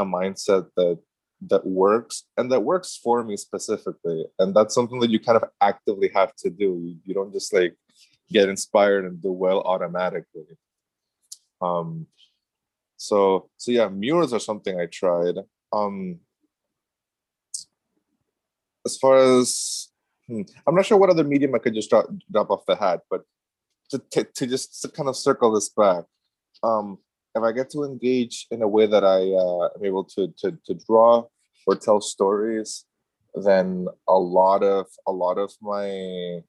a 0.02 0.06
mindset 0.06 0.68
that 0.78 1.00
that 1.48 1.66
works 1.66 2.26
and 2.38 2.52
that 2.52 2.62
works 2.62 3.00
for 3.02 3.24
me 3.24 3.38
specifically. 3.38 4.26
And 4.40 4.54
that's 4.54 4.76
something 4.76 5.00
that 5.00 5.10
you 5.10 5.20
kind 5.20 5.38
of 5.38 5.50
actively 5.62 6.10
have 6.14 6.36
to 6.38 6.50
do. 6.50 6.80
You, 6.84 6.96
you 7.06 7.14
don't 7.14 7.32
just 7.32 7.54
like 7.54 7.76
get 8.32 8.50
inspired 8.50 9.06
and 9.06 9.22
do 9.22 9.32
well 9.32 9.62
automatically. 9.62 10.58
Um 11.62 12.08
so 12.98 13.50
so 13.58 13.72
yeah, 13.72 13.90
murals 13.90 14.34
are 14.34 14.40
something 14.40 14.80
I 14.80 14.86
tried. 14.86 15.36
Um 15.72 16.20
as 18.86 18.98
far 18.98 19.18
as 19.18 19.90
hmm, 20.28 20.42
I'm 20.66 20.76
not 20.76 20.86
sure 20.86 20.98
what 20.98 21.10
other 21.10 21.24
medium 21.24 21.56
I 21.56 21.60
could 21.60 21.76
just 21.76 21.90
drop 21.90 22.08
drop 22.32 22.50
off 22.50 22.66
the 22.66 22.76
hat, 22.76 23.02
but 23.10 23.24
to, 23.92 24.00
to, 24.12 24.24
to 24.24 24.48
just 24.48 24.82
to 24.82 24.90
kind 24.90 25.10
of 25.10 25.18
circle 25.18 25.52
this 25.52 25.70
back, 25.70 26.04
um, 26.64 27.00
if 27.36 27.44
I 27.44 27.52
get 27.52 27.70
to 27.72 27.84
engage 27.84 28.48
in 28.52 28.62
a 28.62 28.68
way 28.68 28.86
that 28.86 29.04
I 29.04 29.20
uh, 29.32 29.70
am 29.76 29.86
able 29.86 30.04
to, 30.16 30.34
to 30.40 30.58
to 30.66 30.74
draw 30.88 31.26
or 31.68 31.76
tell 31.76 32.02
stories, 32.02 32.86
then 33.36 33.88
a 34.08 34.18
lot 34.18 34.64
of 34.64 34.88
a 35.08 35.12
lot 35.12 35.38
of 35.38 35.52
my 35.62 36.42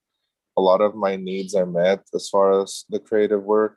a 0.56 0.60
lot 0.60 0.80
of 0.80 0.94
my 0.94 1.16
needs 1.16 1.54
are 1.54 1.66
met 1.66 2.02
as 2.14 2.28
far 2.28 2.62
as 2.62 2.84
the 2.88 2.98
creative 2.98 3.42
work, 3.42 3.76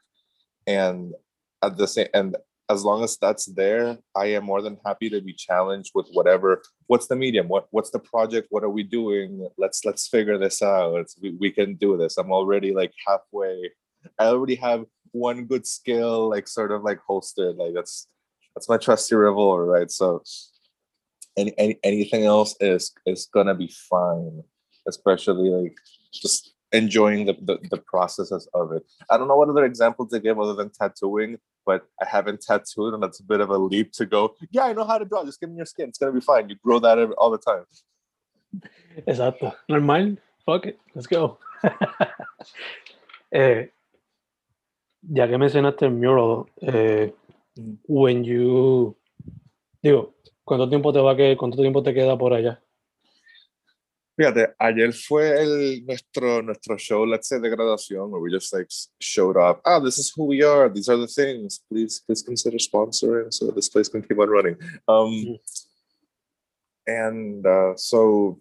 and 0.68 1.14
at 1.62 1.78
the 1.78 1.88
same 1.88 2.08
and 2.14 2.36
as 2.70 2.84
long 2.84 3.04
as 3.04 3.18
that's 3.18 3.46
there, 3.46 3.98
I 4.16 4.28
am 4.28 4.46
more 4.46 4.62
than 4.62 4.80
happy 4.86 5.10
to 5.10 5.22
be 5.22 5.34
challenged 5.34 5.92
with 5.94 6.08
whatever. 6.14 6.62
What's 6.88 7.08
the 7.08 7.16
medium? 7.16 7.48
What 7.48 7.68
what's 7.72 7.92
the 7.92 8.00
project? 8.00 8.48
What 8.50 8.64
are 8.64 8.70
we 8.70 8.84
doing? 8.84 9.48
Let's 9.58 9.84
let's 9.86 10.08
figure 10.08 10.38
this 10.38 10.62
out. 10.62 11.08
We, 11.22 11.32
we 11.32 11.52
can 11.52 11.76
do 11.76 11.98
this. 11.98 12.18
I'm 12.18 12.32
already 12.32 12.74
like 12.74 12.94
halfway. 13.06 13.72
I 14.18 14.26
already 14.26 14.56
have 14.56 14.86
one 15.12 15.46
good 15.46 15.68
skill, 15.68 16.30
like 16.30 16.48
sort 16.48 16.72
of 16.72 16.84
like 16.84 17.00
holstered. 17.06 17.58
Like 17.58 17.74
that's 17.74 18.08
that's 18.56 18.70
my 18.70 18.78
trusty 18.78 19.16
revolver, 19.16 19.66
right? 19.66 19.92
So 19.92 20.24
any, 21.38 21.54
any 21.58 21.80
anything 21.84 22.26
else 22.26 22.56
is 22.60 22.94
is 23.06 23.28
gonna 23.34 23.56
be 23.56 23.72
fine, 23.90 24.42
especially 24.88 25.50
like 25.50 25.76
just 26.14 26.53
enjoying 26.74 27.26
the, 27.26 27.38
the, 27.42 27.58
the 27.70 27.78
processes 27.78 28.48
of 28.54 28.72
it. 28.72 28.84
I 29.10 29.18
don't 29.18 29.28
know 29.28 29.38
what 29.38 29.50
other 29.50 29.64
examples 29.64 30.10
they 30.10 30.20
give 30.20 30.40
other 30.40 30.56
than 30.56 30.70
tattooing, 30.70 31.38
but 31.66 31.88
I 32.02 32.06
haven't 32.06 32.42
tattooed, 32.42 32.94
and 32.94 33.02
that's 33.02 33.20
a 33.20 33.24
bit 33.24 33.40
of 33.40 33.50
a 33.50 33.58
leap 33.58 33.94
to 33.94 34.06
go. 34.06 34.36
Yeah, 34.52 34.66
I 34.66 34.74
know 34.74 34.84
how 34.84 34.98
to 34.98 35.06
draw. 35.06 35.24
Just 35.24 35.40
give 35.40 35.50
me 35.50 35.58
your 35.58 35.66
skin; 35.66 35.90
it's 35.90 35.98
gonna 35.98 36.12
be 36.12 36.22
fine. 36.22 36.50
You 36.50 36.56
grow 36.56 36.80
that 36.80 36.98
all 37.18 37.32
the 37.32 37.38
time. 37.38 37.66
Exacto. 39.08 39.54
Normal. 39.70 40.18
Fuck 40.46 40.66
it. 40.66 40.80
Let's 40.94 41.08
go. 41.08 41.38
eh, 43.32 43.70
ya 45.02 45.28
que 45.28 45.38
mencionaste 45.38 45.86
el 45.86 45.92
mural, 45.92 46.46
eh, 46.62 47.14
mm. 47.56 47.78
when 47.88 48.24
you 48.24 48.96
digo, 49.82 50.16
¿cuánto 50.44 50.70
tiempo 50.70 50.92
te 50.92 51.00
va 51.00 51.16
que 51.16 51.38
cuánto 51.38 51.58
tiempo 51.58 51.84
te 51.84 51.94
queda 51.94 52.18
por 52.18 52.34
allá? 52.34 52.63
Fíjate, 54.16 54.54
ayer 54.60 54.94
fue 54.94 55.42
el, 55.42 55.86
nuestro, 55.86 56.44
nuestro 56.44 56.78
show, 56.78 57.04
let's 57.04 57.28
say, 57.28 57.40
de 57.40 57.50
graduación, 57.50 58.12
where 58.12 58.22
we 58.22 58.32
just 58.32 58.54
like 58.54 58.68
showed 59.00 59.38
up. 59.38 59.60
Ah, 59.66 59.80
this 59.80 59.98
is 59.98 60.14
who 60.16 60.26
we 60.26 60.44
are. 60.44 60.70
These 60.70 60.88
are 60.90 60.98
the 60.98 61.08
things. 61.08 61.62
Please, 61.68 62.04
please 62.06 62.22
consider 62.22 62.58
sponsoring 62.58 63.34
so 63.34 63.50
this 63.50 63.70
place 63.70 63.90
can 63.90 64.04
keep 64.04 64.20
on 64.20 64.30
running. 64.30 64.56
Um, 64.88 65.10
mm. 65.10 65.40
And 66.86 67.46
uh, 67.46 67.76
so 67.76 68.40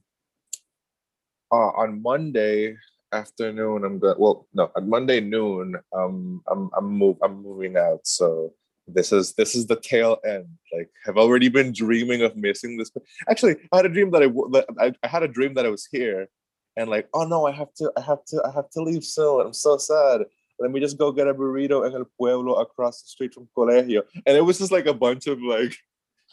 uh, 1.50 1.72
on 1.76 2.02
Monday 2.02 2.76
afternoon, 3.10 3.84
I'm 3.84 3.98
going. 3.98 4.16
Well, 4.18 4.46
no, 4.52 4.70
on 4.76 4.90
Monday 4.90 5.20
noon, 5.20 5.76
um, 5.94 6.42
I'm 6.48 6.70
I'm 6.76 6.86
move 6.86 7.16
I'm 7.22 7.42
moving 7.42 7.78
out. 7.78 8.00
So 8.04 8.52
this 8.94 9.12
is 9.12 9.34
this 9.34 9.54
is 9.54 9.66
the 9.66 9.76
tail 9.76 10.18
end. 10.26 10.46
Like 10.72 10.90
have 11.04 11.16
already 11.16 11.48
been 11.48 11.72
dreaming 11.72 12.22
of 12.22 12.36
missing 12.36 12.76
this 12.76 12.90
actually 13.28 13.56
i 13.72 13.76
had 13.76 13.86
a 13.86 13.88
dream 13.88 14.10
that 14.10 14.22
i 14.22 14.26
that 14.26 14.94
I, 15.02 15.08
had 15.08 15.22
a 15.22 15.28
dream 15.28 15.54
that 15.54 15.66
i 15.66 15.68
was 15.68 15.86
here 15.90 16.28
and 16.76 16.88
like 16.88 17.08
oh 17.12 17.24
no 17.24 17.46
i 17.46 17.52
have 17.52 17.72
to 17.74 17.92
i 17.96 18.00
have 18.00 18.24
to 18.26 18.42
i 18.46 18.50
have 18.50 18.70
to 18.70 18.82
leave 18.82 19.04
soon. 19.04 19.46
I'm 19.46 19.52
so 19.52 19.76
sad. 19.76 20.22
Let 20.58 20.70
me 20.70 20.80
just 20.80 20.98
go 20.98 21.10
get 21.10 21.26
a 21.26 21.34
burrito 21.34 21.86
in 21.86 21.94
el 21.94 22.06
pueblo 22.16 22.54
across 22.54 23.02
the 23.02 23.08
street 23.08 23.34
from 23.34 23.48
colegio. 23.56 24.02
And 24.26 24.36
it 24.36 24.42
was 24.42 24.58
just 24.58 24.70
like 24.70 24.86
a 24.86 24.94
bunch 24.94 25.26
of 25.26 25.42
like 25.42 25.76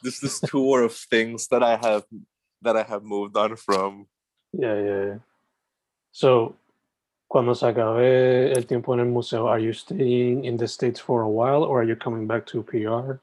just 0.04 0.22
this 0.22 0.40
tour 0.40 0.84
of 0.84 0.94
things 0.94 1.48
that 1.48 1.64
i 1.64 1.76
have 1.76 2.04
that 2.62 2.78
i 2.78 2.84
have 2.84 3.04
moved 3.04 3.36
on 3.36 3.56
from. 3.56 4.08
Yeah 4.54 4.76
yeah, 4.76 5.06
yeah. 5.06 5.18
so 6.12 6.56
cuando 7.30 7.54
se 7.54 7.68
acabe 7.68 8.52
el 8.52 8.66
tiempo 8.66 8.94
en 8.94 9.02
el 9.02 9.06
museo, 9.06 9.48
are 9.48 9.60
you 9.60 9.72
staying 9.72 10.44
in 10.46 10.58
the 10.58 10.68
States 10.68 11.00
for 11.00 11.22
a 11.22 11.30
while 11.30 11.64
or 11.64 11.82
are 11.82 11.88
you 11.88 11.96
coming 11.96 12.28
back 12.28 12.46
to 12.48 12.64
PR? 12.64 13.22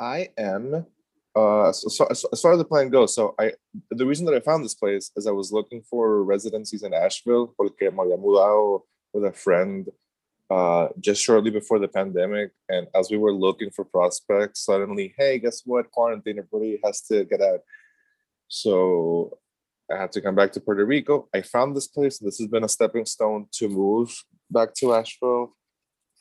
I 0.00 0.30
am. 0.38 0.86
Uh, 1.36 1.70
so, 1.70 1.88
so, 1.88 2.28
as 2.32 2.40
far 2.40 2.52
as 2.52 2.58
the 2.58 2.64
plan 2.64 2.88
goes, 2.88 3.14
so 3.14 3.34
I 3.38 3.52
the 3.90 4.06
reason 4.06 4.24
that 4.26 4.34
I 4.34 4.40
found 4.40 4.64
this 4.64 4.74
place 4.74 5.12
is 5.16 5.26
I 5.26 5.30
was 5.30 5.52
looking 5.52 5.82
for 5.82 6.24
residencies 6.24 6.82
in 6.82 6.94
Asheville 6.94 7.54
porque 7.56 7.92
me 7.92 7.98
había 7.98 8.18
mudado 8.18 8.82
with 9.12 9.24
a 9.24 9.32
friend 9.32 9.88
uh, 10.50 10.88
just 10.98 11.22
shortly 11.22 11.50
before 11.50 11.78
the 11.78 11.88
pandemic. 11.88 12.52
And 12.70 12.88
as 12.94 13.10
we 13.10 13.18
were 13.18 13.32
looking 13.32 13.70
for 13.70 13.84
prospects, 13.84 14.64
suddenly, 14.64 15.14
hey, 15.18 15.38
guess 15.38 15.62
what? 15.66 15.90
Quarantine, 15.90 16.38
everybody 16.38 16.80
has 16.82 17.02
to 17.02 17.24
get 17.24 17.42
out. 17.42 17.60
So 18.48 19.38
I 19.90 19.96
had 19.96 20.12
to 20.12 20.20
come 20.20 20.34
back 20.34 20.52
to 20.52 20.60
Puerto 20.60 20.84
Rico. 20.84 21.28
I 21.34 21.42
found 21.42 21.74
this 21.74 21.86
place. 21.86 22.18
This 22.18 22.38
has 22.38 22.46
been 22.46 22.64
a 22.64 22.68
stepping 22.68 23.06
stone 23.06 23.46
to 23.52 23.68
move 23.68 24.24
back 24.50 24.74
to 24.74 24.94
Asheville. 24.94 25.56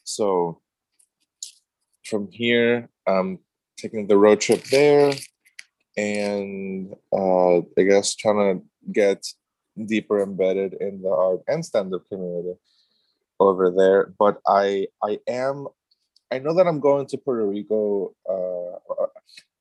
So 0.03 0.61
from 2.05 2.29
here, 2.31 2.89
I'm 3.05 3.39
taking 3.77 4.07
the 4.07 4.17
road 4.17 4.39
trip 4.39 4.63
there 4.65 5.13
and 5.97 6.93
uh, 7.11 7.57
I 7.57 7.83
guess 7.83 8.15
trying 8.15 8.59
to 8.59 8.65
get 8.91 9.25
deeper 9.85 10.21
embedded 10.21 10.75
in 10.75 11.01
the 11.01 11.09
art 11.09 11.41
and 11.47 11.65
stand-up 11.65 12.07
community 12.09 12.53
over 13.39 13.71
there. 13.71 14.13
But 14.17 14.39
I 14.47 14.87
I 15.03 15.19
am 15.27 15.67
I 16.31 16.39
know 16.39 16.53
that 16.55 16.67
I'm 16.67 16.79
going 16.79 17.07
to 17.07 17.17
Puerto 17.17 17.45
Rico. 17.45 18.13
Uh, 18.29 19.05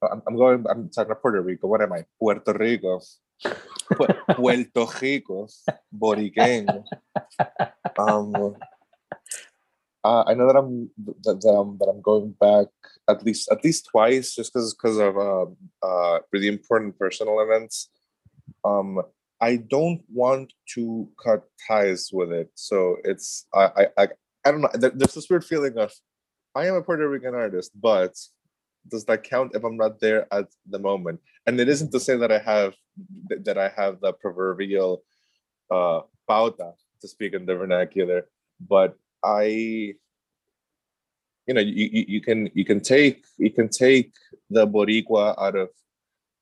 I'm, 0.02 0.22
I'm 0.26 0.37
going. 0.37 0.64
I'm 0.68 0.88
talking 0.90 1.11
about 1.11 1.22
Puerto 1.22 1.40
Rico. 1.40 1.66
What 1.66 1.82
am 1.82 1.92
I? 1.92 2.04
Puerto 2.18 2.52
Rico 2.52 3.00
Puerto 4.37 4.87
Rico, 5.00 5.48
Boriqueño. 5.92 6.85
Um, 7.98 8.56
uh, 10.04 10.24
I 10.26 10.35
know 10.35 10.46
that 10.46 10.56
I'm 10.56 10.90
that, 11.22 11.40
that, 11.40 11.48
I'm 11.48 11.78
that 11.78 11.88
I'm 11.88 12.00
going 12.00 12.35
back 12.40 12.68
at 13.09 13.24
least 13.24 13.50
at 13.50 13.64
least 13.64 13.88
twice, 13.90 14.35
just 14.35 14.52
because 14.52 14.74
because 14.74 14.98
of 14.98 15.16
uh, 15.16 15.46
uh, 15.87 16.20
really 16.32 16.48
important 16.48 16.98
personal 16.98 17.40
events. 17.40 17.88
Um, 18.64 19.02
I 19.40 19.56
don't 19.56 20.02
want 20.12 20.52
to 20.74 21.09
cut 21.22 21.44
ties 21.68 22.11
with 22.12 22.32
it, 22.32 22.50
so 22.54 22.96
it's 23.04 23.46
I 23.54 23.64
I 23.64 23.87
I, 23.98 24.09
I 24.44 24.50
don't 24.50 24.61
know. 24.62 24.70
There's 24.74 25.14
this 25.14 25.28
weird 25.28 25.44
feeling 25.44 25.76
of 25.78 25.92
I 26.54 26.66
am 26.66 26.74
a 26.74 26.82
Puerto 26.82 27.09
Rican 27.09 27.35
artist, 27.35 27.72
but 27.74 28.14
does 28.88 29.05
that 29.07 29.22
count 29.22 29.53
if 29.55 29.64
I'm 29.64 29.77
not 29.77 30.01
there 30.01 30.33
at 30.33 30.46
the 30.68 30.79
moment? 30.79 31.20
And 31.46 31.61
it 31.61 31.68
isn't 31.68 31.92
to 31.92 32.01
say 32.01 32.16
that 32.16 32.33
I 32.33 32.38
have 32.38 32.75
that 33.44 33.59
I 33.59 33.68
have 33.77 34.01
the 34.01 34.12
proverbial 34.12 35.03
uh, 35.70 36.01
pauta 36.29 36.72
to 37.01 37.09
speak 37.09 37.35
in 37.35 37.46
the 37.46 37.55
vernacular, 37.55 38.27
but 38.61 38.96
I, 39.22 39.94
you 41.46 41.55
know, 41.55 41.61
you, 41.61 41.88
you, 41.92 42.05
you 42.09 42.20
can 42.20 42.51
you 42.55 42.64
can 42.64 42.81
take 42.81 43.25
you 43.38 43.51
can 43.51 43.68
take 43.68 44.12
the 44.51 44.66
Boricua 44.66 45.35
out 45.38 45.57
of 45.57 45.70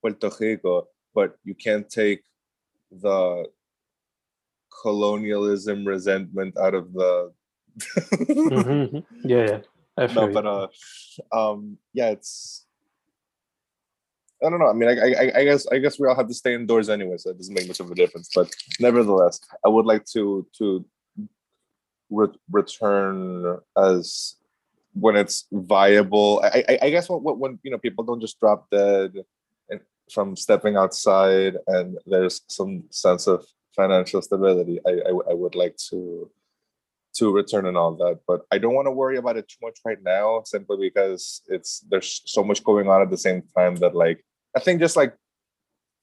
Puerto 0.01 0.31
Rico, 0.41 0.89
but 1.15 1.37
you 1.45 1.55
can't 1.55 1.89
take 1.89 2.23
the 2.91 3.47
colonialism 4.83 5.85
resentment 5.85 6.57
out 6.59 6.75
of 6.75 6.93
the 6.93 7.33
mm-hmm. 7.81 8.99
yeah, 9.29 9.47
yeah 9.49 9.59
no, 9.99 10.29
but 10.33 10.47
uh, 10.47 10.69
um, 11.33 11.79
yeah, 11.93 12.11
it's. 12.11 12.67
I 14.45 14.51
don't 14.51 14.59
know. 14.59 14.69
I 14.69 14.73
mean, 14.75 14.89
I, 14.89 14.93
I, 14.93 15.33
I 15.41 15.45
guess 15.45 15.67
I 15.69 15.79
guess 15.79 15.99
we 15.99 16.07
all 16.07 16.17
have 16.17 16.29
to 16.29 16.35
stay 16.35 16.55
indoors 16.55 16.91
anyway, 16.91 17.17
so 17.17 17.31
it 17.31 17.39
doesn't 17.39 17.55
make 17.55 17.69
much 17.69 17.81
of 17.81 17.91
a 17.91 17.95
difference. 17.95 18.31
But 18.35 18.51
nevertheless, 18.79 19.41
I 19.65 19.69
would 19.69 19.87
like 19.87 20.05
to 20.07 20.47
to 20.59 20.85
re- 22.11 22.39
return 22.51 23.59
as 23.77 24.37
when 24.93 25.17
it's 25.17 25.47
viable. 25.53 26.41
I, 26.45 26.65
I, 26.69 26.79
I 26.83 26.91
guess 26.91 27.09
when, 27.09 27.21
when 27.21 27.59
you 27.63 27.71
know 27.71 27.79
people 27.79 28.05
don't 28.05 28.21
just 28.21 28.39
drop 28.39 28.69
dead 28.71 29.15
and 29.71 29.81
from 30.13 30.37
stepping 30.37 30.77
outside, 30.77 31.57
and 31.67 31.99
there's 32.07 32.43
some 32.49 32.85
sense 32.91 33.27
of 33.27 33.47
financial 33.75 34.23
stability, 34.23 34.81
I, 34.87 34.91
I, 34.91 35.31
I 35.31 35.35
would 35.35 35.55
like 35.55 35.77
to 35.91 36.31
to 37.15 37.33
return 37.33 37.67
and 37.67 37.77
all 37.77 37.95
that. 37.97 38.21
But 38.27 38.43
I 38.51 38.59
don't 38.59 38.75
want 38.75 38.87
to 38.87 38.93
worry 38.93 39.17
about 39.17 39.37
it 39.37 39.49
too 39.49 39.59
much 39.63 39.79
right 39.85 40.03
now, 40.03 40.43
simply 40.45 40.77
because 40.79 41.43
it's 41.49 41.81
there's 41.91 42.23
so 42.27 42.43
much 42.45 42.65
going 42.65 42.89
on 42.89 43.03
at 43.03 43.11
the 43.11 43.19
same 43.19 43.43
time 43.57 43.77
that 43.77 43.95
like 43.95 44.25
I 44.57 44.61
think 44.61 44.81
just 44.81 44.97
like 44.97 45.17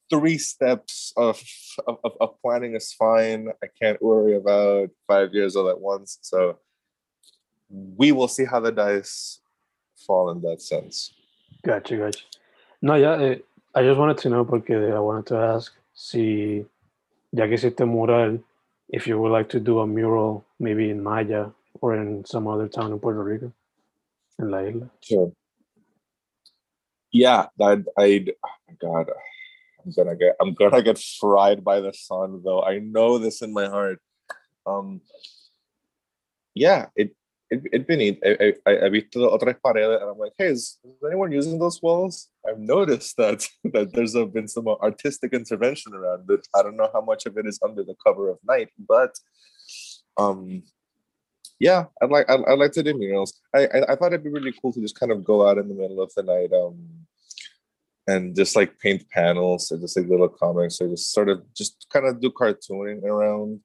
three 0.10 0.38
steps 0.38 1.14
of, 1.16 1.42
of, 1.88 1.98
of 2.20 2.42
planning 2.42 2.76
is 2.76 2.94
fine. 2.94 3.48
I 3.64 3.68
can't 3.82 4.02
worry 4.02 4.36
about 4.36 4.90
five 5.08 5.34
years 5.34 5.56
all 5.56 5.70
at 5.70 5.80
once. 5.80 6.18
So 6.22 6.60
we 7.70 8.12
will 8.12 8.28
see 8.28 8.44
how 8.46 8.60
the 8.60 8.72
dice 8.72 9.40
fall 10.06 10.30
in 10.32 10.42
that 10.42 10.62
sense. 10.62 11.14
Gotcha, 11.66 11.96
gotcha. 11.96 12.26
No, 12.82 12.96
yeah, 12.96 13.36
I 13.74 13.84
just 13.84 13.98
wanted 13.98 14.18
to 14.20 14.30
know 14.30 14.44
porque 14.44 14.72
I 14.72 15.00
wanted 15.00 15.28
to 15.28 15.38
ask 15.38 15.72
si, 15.94 16.66
ya 17.32 17.46
que 17.46 17.56
hiciste 17.56 17.88
mural, 17.88 18.40
if 18.92 19.08
you 19.08 19.20
would 19.20 19.34
like 19.34 19.50
to 19.52 19.62
do 19.62 19.80
a 19.82 19.88
mural 19.88 20.46
maybe 20.60 20.92
in 20.92 21.04
Maya 21.04 21.48
or 21.82 21.96
in 21.98 22.26
some 22.26 22.48
other 22.48 22.70
town 22.70 22.94
in 22.94 23.00
Puerto 23.00 23.24
Rico, 23.24 23.54
in 24.40 24.52
La 24.52 24.60
Isla. 24.60 24.90
Sure. 25.02 25.34
Yeah, 27.14 27.48
that 27.60 27.86
I'd 27.98 28.34
Oh 28.46 28.50
my 28.70 28.76
God, 28.82 29.08
I'm 29.86 29.94
gonna 29.98 30.16
get. 30.18 30.36
I'm 30.42 30.54
gonna 30.56 30.84
get 30.84 31.00
fried 31.00 31.64
by 31.64 31.82
the 31.82 31.94
sun, 31.94 32.42
though. 32.44 32.64
I 32.64 32.80
know 32.80 33.18
this 33.20 33.42
in 33.42 33.54
my 33.54 33.68
heart. 33.68 34.00
Um. 34.66 35.02
Yeah, 36.56 36.88
it 36.96 37.16
it 37.52 37.62
it 37.72 37.88
been 37.88 38.00
neat. 38.00 38.20
I 38.26 38.54
I 38.66 38.86
I 38.86 38.90
visto 38.90 39.30
otras 39.30 39.58
paredes, 39.64 40.02
and 40.02 40.10
I'm 40.10 40.18
like, 40.18 40.34
hey, 40.38 40.48
is, 40.48 40.80
is 40.84 41.04
anyone 41.06 41.32
using 41.32 41.60
those 41.60 41.82
walls? 41.82 42.30
I've 42.48 42.60
noticed 42.60 43.18
that 43.18 43.48
that 43.74 43.94
there's 43.94 44.16
been 44.34 44.48
some 44.48 44.68
artistic 44.68 45.34
intervention 45.34 45.94
around 45.94 46.30
it. 46.30 46.48
I 46.56 46.64
don't 46.64 46.78
know 46.78 46.90
how 46.94 47.02
much 47.02 47.26
of 47.26 47.38
it 47.38 47.46
is 47.46 47.60
under 47.64 47.84
the 47.84 47.96
cover 48.06 48.30
of 48.30 48.40
night, 48.48 48.70
but 48.88 49.14
um 50.18 50.64
yeah, 51.62 51.86
I'd 52.02 52.10
like 52.10 52.28
I'd, 52.30 52.44
I'd 52.48 52.58
like 52.58 52.72
to 52.74 52.84
do 52.84 52.98
murals. 52.98 53.40
I, 53.54 53.68
I 53.68 53.92
I 53.92 53.96
thought 53.96 54.14
it'd 54.14 54.24
be 54.24 54.32
really 54.32 54.54
cool 54.60 54.74
to 54.74 54.82
just 54.82 55.00
kind 55.00 55.12
of 55.12 55.24
go 55.24 55.48
out 55.48 55.60
in 55.60 55.68
the 55.70 55.76
middle 55.76 56.02
of 56.02 56.12
the 56.16 56.24
night, 56.24 56.52
um, 56.54 57.06
and 58.08 58.36
just 58.36 58.56
like 58.56 58.80
paint 58.80 59.08
panels 59.10 59.72
or 59.72 59.78
just 59.78 59.96
like 59.96 60.08
little 60.08 60.28
comics 60.28 60.82
or 60.82 60.88
just 60.88 61.14
sort 61.14 61.30
of 61.30 61.44
just 61.54 61.86
kind 61.94 62.08
of 62.08 62.20
do 62.20 62.32
cartooning 62.32 63.04
around. 63.04 63.60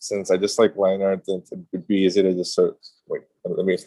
Since 0.00 0.30
I 0.30 0.36
just 0.38 0.58
like 0.58 0.76
line 0.76 1.02
art, 1.02 1.24
and 1.28 1.42
it'd 1.72 1.86
be 1.86 2.02
easy 2.02 2.22
to 2.22 2.32
just 2.32 2.54
sort 2.54 2.70
of 2.70 2.76
wait. 3.06 3.22
I 3.46 3.62
mean, 3.62 3.78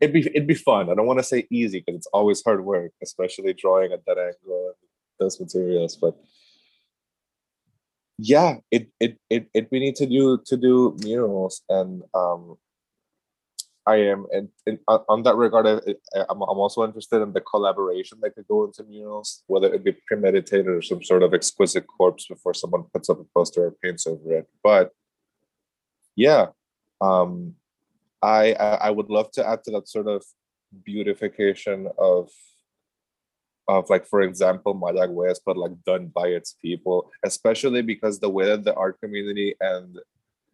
it'd 0.00 0.14
be 0.14 0.26
it'd 0.28 0.46
be 0.46 0.54
fun. 0.54 0.90
I 0.90 0.94
don't 0.94 1.06
want 1.06 1.18
to 1.18 1.24
say 1.24 1.46
easy 1.50 1.80
because 1.80 1.96
it's 1.96 2.06
always 2.08 2.42
hard 2.42 2.64
work, 2.64 2.92
especially 3.02 3.54
drawing 3.54 3.92
at 3.92 4.04
that 4.06 4.18
angle 4.18 4.66
and 4.68 4.74
those 5.18 5.40
materials. 5.40 5.96
But 5.96 6.16
yeah, 8.18 8.56
it 8.70 8.88
it 9.00 9.18
it, 9.28 9.48
it 9.54 9.68
we 9.70 9.80
need 9.80 9.96
to 9.96 10.06
do 10.06 10.38
to 10.46 10.56
do 10.56 10.96
murals 11.02 11.62
and 11.68 12.02
um 12.14 12.56
I 13.86 13.96
am, 13.96 14.26
and, 14.30 14.48
and 14.66 14.78
on 14.86 15.22
that 15.22 15.36
regard, 15.36 15.66
I, 15.66 15.80
am 16.30 16.42
I'm 16.42 16.60
also 16.64 16.84
interested 16.84 17.22
in 17.22 17.32
the 17.32 17.40
collaboration 17.40 18.18
that 18.20 18.34
could 18.34 18.46
go 18.46 18.64
into 18.64 18.84
murals, 18.84 19.42
whether 19.46 19.72
it 19.72 19.82
be 19.82 19.96
premeditated 20.06 20.68
or 20.68 20.82
some 20.82 21.02
sort 21.02 21.22
of 21.22 21.32
exquisite 21.32 21.86
corpse 21.86 22.26
before 22.28 22.54
someone 22.54 22.84
puts 22.92 23.08
up 23.08 23.20
a 23.20 23.24
poster 23.34 23.66
or 23.66 23.74
paints 23.82 24.06
over 24.06 24.36
it. 24.36 24.48
But 24.62 24.90
yeah, 26.14 26.48
um, 27.00 27.54
I, 28.22 28.52
I 28.52 28.90
would 28.90 29.08
love 29.08 29.30
to 29.32 29.48
add 29.48 29.64
to 29.64 29.70
that 29.72 29.88
sort 29.88 30.08
of 30.08 30.24
beautification 30.84 31.88
of 31.98 32.30
of 33.68 33.88
like 33.88 34.04
for 34.06 34.20
example 34.22 34.74
Mayagüez, 34.74 35.38
but 35.46 35.56
like 35.56 35.72
done 35.86 36.08
by 36.08 36.28
its 36.28 36.56
people, 36.60 37.10
especially 37.24 37.82
because 37.82 38.18
the 38.18 38.28
way 38.28 38.46
that 38.46 38.64
the 38.64 38.74
art 38.74 38.98
community 39.00 39.54
and 39.60 39.98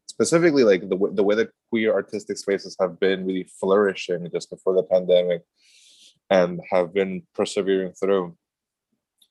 specifically 0.07 0.65
like 0.65 0.89
the, 0.89 0.99
the 1.13 1.23
way 1.23 1.35
that 1.35 1.51
queer 1.71 1.93
artistic 1.93 2.37
spaces 2.37 2.77
have 2.79 3.01
been 3.01 3.27
really 3.27 3.49
flourishing 3.59 4.29
just 4.33 4.51
before 4.51 4.75
the 4.75 4.83
pandemic 4.83 5.43
and 6.31 6.61
have 6.71 6.93
been 6.93 7.23
persevering 7.35 7.93
through 7.93 8.37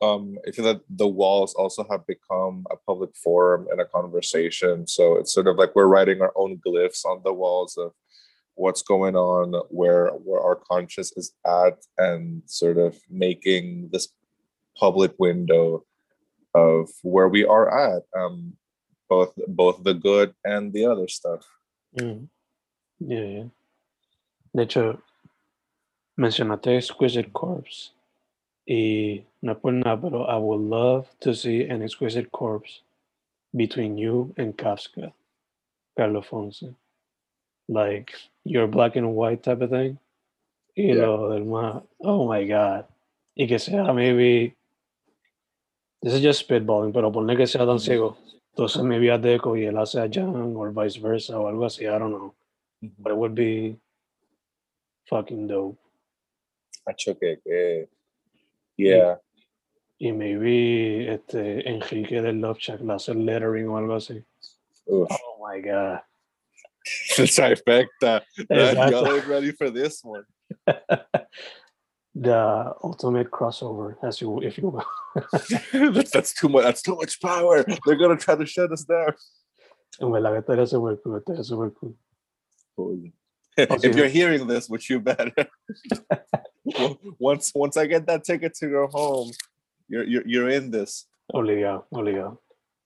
um, 0.02 0.38
I 0.48 0.52
feel 0.52 0.66
that 0.66 0.82
the 0.90 1.08
walls 1.08 1.54
also 1.54 1.86
have 1.90 2.06
become 2.06 2.66
a 2.70 2.76
public 2.76 3.16
forum 3.16 3.68
and 3.72 3.80
a 3.80 3.86
conversation. 3.86 4.86
So 4.88 5.16
it's 5.16 5.34
sort 5.34 5.48
of 5.48 5.56
like 5.56 5.74
we're 5.74 5.88
writing 5.88 6.22
our 6.22 6.34
own 6.36 6.60
glyphs 6.66 7.06
on 7.06 7.22
the 7.24 7.34
walls 7.34 7.78
of 7.78 7.94
what's 8.56 8.82
going 8.82 9.16
on, 9.16 9.54
where 9.70 10.10
where 10.10 10.42
our 10.42 10.56
conscious 10.56 11.12
is 11.16 11.34
at, 11.46 11.78
and 11.98 12.42
sort 12.46 12.78
of 12.78 13.00
making 13.10 13.90
this 13.92 14.10
public 14.78 15.14
window 15.20 15.86
of 16.54 16.90
where 17.04 17.28
we 17.28 17.46
are 17.46 17.68
at. 17.70 18.04
Um, 18.18 18.54
both 19.10 19.34
both 19.48 19.84
the 19.84 19.94
good 19.94 20.34
and 20.44 20.74
the 20.74 20.86
other 20.86 21.08
stuff. 21.08 21.46
Mm. 21.98 22.28
Yeah, 23.00 23.24
yeah. 23.24 23.44
De 24.56 24.64
hecho, 24.64 25.02
mencionaste 26.18 26.78
Exquisite 26.78 27.32
Corpse. 27.34 27.92
Y 28.68 29.24
no 29.42 29.54
por 29.56 29.74
nada, 29.74 30.02
pero 30.02 30.24
I 30.24 30.38
would 30.38 30.62
love 30.62 31.08
to 31.20 31.36
see 31.36 31.64
an 31.64 31.84
Exquisite 31.84 32.32
Corpse 32.32 32.82
between 33.56 33.98
you 33.98 34.34
and 34.38 34.58
Kafka, 34.58 35.14
Carlos 35.96 36.26
Fonse. 36.26 36.74
Like 37.68 38.14
your 38.46 38.68
black 38.68 38.96
and 38.96 39.14
white 39.16 39.44
type 39.44 39.62
of 39.62 39.70
thing. 39.72 39.98
Y 40.76 40.94
Yeah. 40.94 41.06
lo 41.06 41.30
del 41.30 41.46
más, 41.46 41.84
oh 42.00 42.28
my 42.32 42.46
God. 42.48 42.86
Y 43.36 43.48
que 43.48 43.60
sea 43.60 43.92
maybe, 43.94 44.56
this 46.02 46.14
is 46.14 46.22
just 46.22 46.48
spitballing, 46.48 46.94
pero 46.94 47.12
ponle 47.12 47.36
que 47.36 47.48
sea 47.48 47.66
tan 47.66 47.80
ciego. 47.80 48.18
Entonces 48.54 48.84
maybe 48.84 49.10
a 49.10 49.18
Deco 49.18 49.58
y 49.58 49.66
él 49.66 49.78
hace 49.78 50.00
a 50.00 50.08
Jan 50.10 50.56
or 50.56 50.72
vice 50.72 50.98
versa 51.00 51.38
o 51.40 51.48
algo 51.48 51.66
así, 51.66 51.86
I 51.86 51.98
don't 52.00 52.12
know. 52.12 52.34
But 53.00 53.12
it 53.12 53.18
would 53.18 53.36
be 53.36 53.78
fucking 55.10 55.48
dope. 55.48 55.78
Macho 56.86 57.16
que, 57.16 57.40
que 57.44 57.88
yeah. 58.78 59.18
Y 59.98 60.12
maybe 60.12 61.08
este 61.10 61.68
Enrique 61.68 62.22
del 62.22 62.42
Love 62.42 62.60
Shack 62.60 62.82
le 62.82 62.94
hace 62.94 63.14
lettering 63.14 63.68
o 63.70 63.78
algo 63.78 63.96
así. 63.96 64.24
Oh 64.88 65.08
my 65.42 65.62
god. 65.62 66.02
The 67.18 67.24
trifecta. 67.24 68.22
Exacto. 68.38 68.92
y'all 68.92 69.14
ain't 69.14 69.28
ready 69.28 69.52
for 69.52 69.70
this 69.70 70.04
one. 70.04 70.26
The 72.18 72.74
ultimate 72.82 73.30
crossover, 73.30 73.98
as 74.02 74.22
you 74.22 74.42
if 74.42 74.58
you 74.58 74.70
will. 74.70 74.86
that's, 75.94 76.12
that's 76.12 76.34
too 76.34 76.48
much. 76.48 76.64
That's 76.64 76.82
too 76.82 76.96
much 76.96 77.20
power. 77.20 77.66
They're 77.86 77.98
gonna 77.98 78.16
try 78.16 78.38
to 78.38 78.46
shut 78.46 78.72
us 78.72 78.86
down. 78.86 79.16
En 80.00 80.12
verdad 80.12 80.32
que 80.32 80.40
estaría 80.40 80.66
super 80.66 80.96
cool, 80.98 81.44
super 81.44 81.72
cool. 81.72 81.94
Oh, 82.78 82.98
if 83.58 83.96
you're 83.98 84.08
hearing 84.08 84.48
this, 84.48 84.70
which 84.70 84.90
you 84.90 85.02
better, 85.02 85.34
once 87.20 87.52
once 87.54 87.76
I 87.76 87.86
get 87.86 88.08
that 88.08 88.24
ticket 88.24 88.54
to 88.56 88.68
go 88.70 88.88
home, 88.88 89.32
you're 89.90 90.04
you're 90.06 90.24
you're 90.26 90.50
in 90.50 90.72
this. 90.72 91.08
Obligado, 91.34 91.84
obligado. 91.94 92.38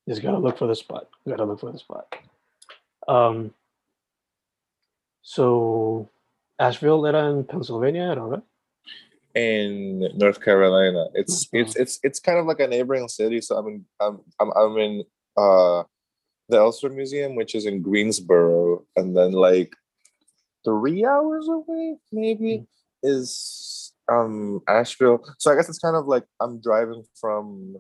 Just 0.07 0.23
gotta 0.23 0.39
look 0.39 0.57
for 0.57 0.67
the 0.67 0.75
spot. 0.75 1.07
Gotta 1.27 1.45
look 1.45 1.59
for 1.59 1.71
the 1.71 1.77
spot. 1.77 2.15
Um 3.07 3.53
so 5.21 6.09
Asheville 6.59 7.05
era 7.05 7.29
in 7.31 7.43
Pennsylvania, 7.43 8.03
era, 8.03 8.23
right? 8.23 8.43
in 9.35 10.09
North 10.17 10.41
Carolina. 10.41 11.05
It's 11.13 11.45
Mhm. 11.45 11.61
it's 11.61 11.75
it's 11.75 11.99
it's 12.03 12.19
kind 12.19 12.39
of 12.39 12.45
like 12.47 12.59
a 12.59 12.67
neighboring 12.67 13.07
city. 13.07 13.41
So 13.41 13.57
I'm 13.57 13.67
in 13.67 13.85
I'm 14.01 14.19
I'm, 14.39 14.51
I'm 14.57 14.77
in 14.77 15.03
uh 15.37 15.83
the 16.49 16.57
Elsewhere 16.57 16.91
Museum, 16.91 17.35
which 17.35 17.53
is 17.53 17.65
in 17.67 17.81
Greensboro, 17.83 18.85
and 18.95 19.15
then 19.15 19.33
like 19.33 19.75
three 20.65 21.05
hours 21.05 21.47
away, 21.47 21.97
maybe 22.11 22.65
is 23.03 23.93
um 24.11 24.61
Asheville. 24.67 25.23
So 25.37 25.51
I 25.51 25.55
guess 25.55 25.69
it's 25.69 25.79
kind 25.79 25.95
of 25.95 26.07
like 26.07 26.25
I'm 26.39 26.59
driving 26.59 27.03
from 27.21 27.77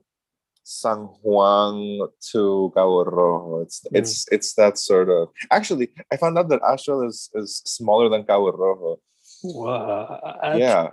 San 0.69 1.09
Juan 1.25 1.97
to 2.31 2.71
Cabo 2.75 3.03
Rojo. 3.03 3.61
It's 3.65 3.81
Mm. 3.81 3.97
it's 3.99 4.13
it's 4.31 4.53
that 4.53 4.77
sort 4.77 5.09
of 5.09 5.29
actually 5.49 5.89
I 6.13 6.15
found 6.17 6.37
out 6.37 6.49
that 6.49 6.61
Asheville 6.61 7.07
is 7.09 7.29
is 7.33 7.61
smaller 7.65 8.07
than 8.09 8.23
Cabo 8.23 8.51
Rojo 8.53 9.01
What? 9.41 10.57
yeah 10.61 10.89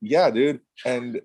yeah 0.00 0.30
dude 0.30 0.60
and 0.86 1.20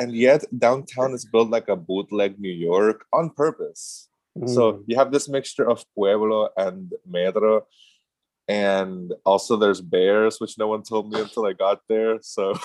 and 0.00 0.10
yet 0.12 0.42
downtown 0.50 1.14
is 1.14 1.24
built 1.24 1.48
like 1.56 1.68
a 1.70 1.76
bootleg 1.76 2.40
new 2.40 2.50
york 2.70 3.06
on 3.12 3.30
purpose 3.30 4.08
so 4.48 4.62
Mm. 4.72 4.84
you 4.88 4.96
have 4.96 5.12
this 5.12 5.28
mixture 5.28 5.68
of 5.68 5.84
pueblo 5.94 6.48
and 6.56 6.92
metro 7.06 7.66
and 8.48 9.12
also 9.24 9.56
there's 9.60 9.80
bears 9.84 10.40
which 10.40 10.56
no 10.58 10.66
one 10.74 10.82
told 10.82 11.04
me 11.12 11.20
until 11.20 11.44
i 11.46 11.52
got 11.52 11.78
there 11.92 12.16
so 12.24 12.44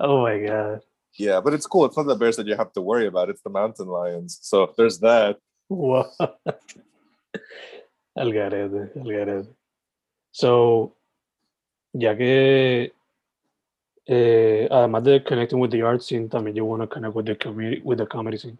oh 0.00 0.22
my 0.22 0.36
god. 0.38 0.80
Yeah 1.16 1.40
but 1.40 1.54
it's 1.54 1.66
cool 1.66 1.84
it's 1.84 1.96
not 1.96 2.06
the 2.06 2.14
bears 2.14 2.36
that 2.36 2.46
you 2.46 2.56
have 2.56 2.72
to 2.72 2.80
worry 2.80 3.06
about 3.06 3.28
it's 3.30 3.42
the 3.42 3.50
mountain 3.50 3.86
lions 3.88 4.38
so 4.42 4.72
there's 4.76 4.98
that 4.98 5.38
Wow. 5.68 6.10
Al 8.16 8.32
garete. 8.32 9.48
So, 10.30 10.96
ya 11.92 12.14
que 12.16 12.92
eh, 14.06 14.68
además 14.70 15.04
de 15.04 15.24
connecting 15.24 15.58
with 15.58 15.70
the 15.70 15.82
art 15.82 16.02
scene, 16.02 16.28
también 16.28 16.56
you 16.56 16.64
want 16.64 16.82
to 16.82 16.86
connect 16.86 17.14
with 17.14 17.26
the 17.26 17.36
community, 17.36 17.80
with 17.84 17.98
the 17.98 18.06
comedy 18.06 18.36
scene. 18.36 18.58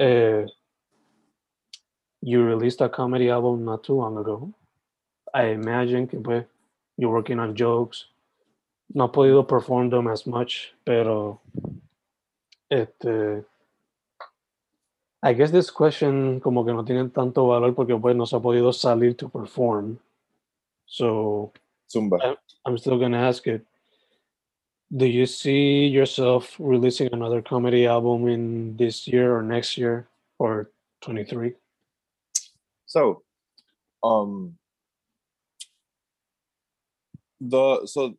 uh, 0.00 0.46
you 2.22 2.42
released 2.44 2.80
a 2.80 2.88
comedy 2.88 3.28
album 3.30 3.64
not 3.64 3.84
too 3.84 3.94
long 3.94 4.16
ago. 4.16 4.52
I 5.34 5.46
imagine 5.46 6.06
que 6.06 6.20
pues, 6.20 6.44
you're 6.96 7.10
working 7.10 7.38
on 7.40 7.54
jokes. 7.54 8.06
No 8.94 9.06
he 9.06 9.12
podido 9.12 9.46
perform 9.46 9.90
them 9.90 10.08
as 10.08 10.26
much, 10.26 10.74
pero 10.84 11.40
este, 12.70 13.44
I 15.22 15.32
guess 15.34 15.50
this 15.50 15.70
question 15.70 16.40
como 16.40 16.64
que 16.64 16.72
no 16.72 16.84
tiene 16.84 17.08
tanto 17.10 17.46
valor 17.46 17.74
porque 17.74 17.96
pues 17.96 18.16
no 18.16 18.26
se 18.26 18.36
ha 18.36 18.40
podido 18.40 18.72
salir 18.72 19.16
to 19.16 19.28
perform. 19.28 19.98
So 20.86 21.52
Zumba. 21.88 22.36
I'm 22.66 22.76
still 22.78 22.98
gonna 22.98 23.18
ask 23.28 23.46
it. 23.46 23.64
Do 24.94 25.06
you 25.06 25.26
see 25.26 25.86
yourself 25.86 26.54
releasing 26.58 27.08
another 27.12 27.40
comedy 27.40 27.86
album 27.86 28.28
in 28.28 28.76
this 28.76 29.08
year 29.08 29.34
or 29.34 29.42
next 29.42 29.78
year 29.78 30.06
or 30.38 30.70
23? 31.00 31.54
So, 32.84 33.22
um, 34.02 34.58
the 37.40 37.86
so 37.86 38.16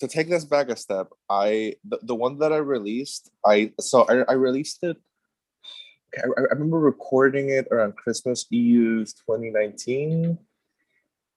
to 0.00 0.08
take 0.08 0.28
this 0.28 0.44
back 0.44 0.68
a 0.68 0.76
step, 0.76 1.08
I 1.28 1.74
the, 1.84 1.98
the 2.02 2.14
one 2.14 2.38
that 2.38 2.52
I 2.52 2.58
released, 2.58 3.30
I 3.44 3.72
so 3.80 4.06
I, 4.08 4.32
I 4.32 4.34
released 4.34 4.78
it. 4.82 4.96
I, 6.16 6.26
I 6.36 6.54
remember 6.54 6.78
recording 6.78 7.50
it 7.50 7.66
around 7.70 7.96
Christmas 7.96 8.46
Eve 8.50 9.06
2019, 9.26 10.38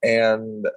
and 0.03 0.67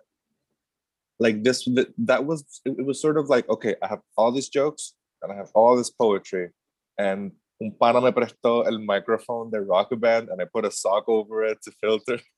like 1.19 1.43
this 1.43 1.69
that 1.99 2.25
was 2.25 2.61
it 2.65 2.85
was 2.85 3.01
sort 3.01 3.19
of 3.19 3.29
like 3.29 3.49
okay, 3.49 3.77
I 3.83 3.89
have 3.89 4.01
all 4.17 4.33
these 4.33 4.49
jokes 4.49 4.95
and 5.23 5.33
I 5.33 5.37
have 5.37 5.51
all 5.55 5.77
this 5.77 5.91
poetry, 5.91 6.51
and 6.99 7.33
un 7.61 7.73
pana 7.81 8.01
me 8.01 8.11
prestó 8.11 8.67
el 8.67 8.79
microphone 8.79 9.51
the 9.51 9.61
rock 9.61 9.89
band 10.01 10.29
and 10.29 10.41
I 10.41 10.47
put 10.47 10.65
a 10.65 10.71
sock 10.71 11.09
over 11.09 11.45
it 11.45 11.63
to 11.63 11.73
filter. 11.81 12.19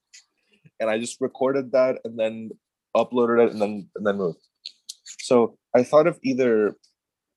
And 0.78 0.90
I 0.90 0.98
just 0.98 1.22
recorded 1.22 1.72
that 1.72 2.00
and 2.04 2.18
then 2.18 2.50
uploaded 2.94 3.46
it 3.46 3.52
and 3.52 3.62
then 3.62 3.88
and 3.94 4.06
then 4.06 4.18
moved. 4.18 4.44
So 5.20 5.56
I 5.74 5.82
thought 5.82 6.06
of 6.06 6.18
either 6.22 6.76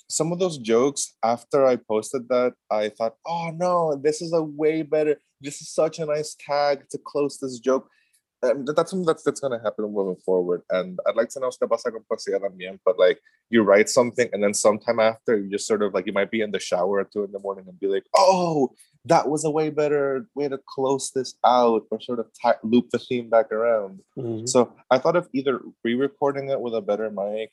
some 0.10 0.32
of 0.32 0.40
those 0.40 0.58
jokes 0.58 1.16
after 1.24 1.66
I 1.66 1.76
posted 1.76 2.28
that, 2.30 2.54
I 2.72 2.90
thought, 2.90 3.16
oh 3.26 3.52
no, 3.56 3.96
this 3.96 4.22
is 4.22 4.34
a 4.34 4.42
way 4.42 4.82
better, 4.82 5.18
this 5.40 5.62
is 5.62 5.70
such 5.70 6.00
a 6.00 6.06
nice 6.06 6.36
tag 6.40 6.90
to 6.90 6.98
close 6.98 7.38
this 7.38 7.60
joke 7.60 7.88
um, 8.44 8.66
that's 8.66 8.92
something 8.92 9.06
that's 9.06 9.24
that's 9.24 9.40
gonna 9.40 9.60
happen 9.62 9.92
moving 9.92 10.22
forward. 10.24 10.62
And 10.70 11.00
I'd 11.08 11.16
like 11.16 11.30
to 11.30 11.40
know 11.40 11.50
pasa 11.68 11.92
con 11.92 12.04
poesía 12.10 12.40
también. 12.40 12.80
But 12.86 12.98
like 12.98 13.20
you 13.50 13.64
write 13.64 13.90
something 13.90 14.30
and 14.32 14.44
then 14.44 14.54
sometime 14.54 15.00
after 15.00 15.38
you 15.38 15.50
just 15.50 15.68
sort 15.68 15.84
of 15.84 15.94
like 15.94 16.06
you 16.06 16.14
might 16.14 16.32
be 16.32 16.42
in 16.42 16.52
the 16.52 16.60
shower 16.60 17.02
at 17.02 17.12
two 17.12 17.24
in 17.24 17.32
the 17.32 17.40
morning 17.40 17.66
and 17.68 17.80
be 17.80 17.88
like, 17.88 18.06
oh, 18.16 18.72
that 19.06 19.30
was 19.30 19.44
a 19.44 19.52
way 19.52 19.70
better 19.70 20.26
way 20.36 20.48
to 20.48 20.60
close 20.70 21.12
this 21.14 21.36
out 21.46 21.84
or 21.92 22.00
sort 22.00 22.20
of 22.20 22.28
t- 22.42 22.60
loop 22.64 22.90
the 22.92 23.00
theme 23.00 23.30
back 23.30 23.52
around. 23.52 24.00
Mm-hmm. 24.18 24.46
So 24.46 24.74
I 24.90 25.00
thought 25.00 25.16
of 25.16 25.28
either 25.34 25.62
re-recording 25.84 26.50
it 26.50 26.62
with 26.62 26.74
a 26.76 26.82
better 26.82 27.10
mic 27.10 27.52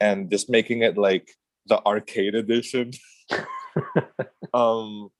and 0.00 0.30
just 0.30 0.48
making 0.48 0.82
it 0.82 0.96
like 0.96 1.28
the 1.66 1.84
arcade 1.84 2.34
edition. 2.34 2.92
um 4.54 5.10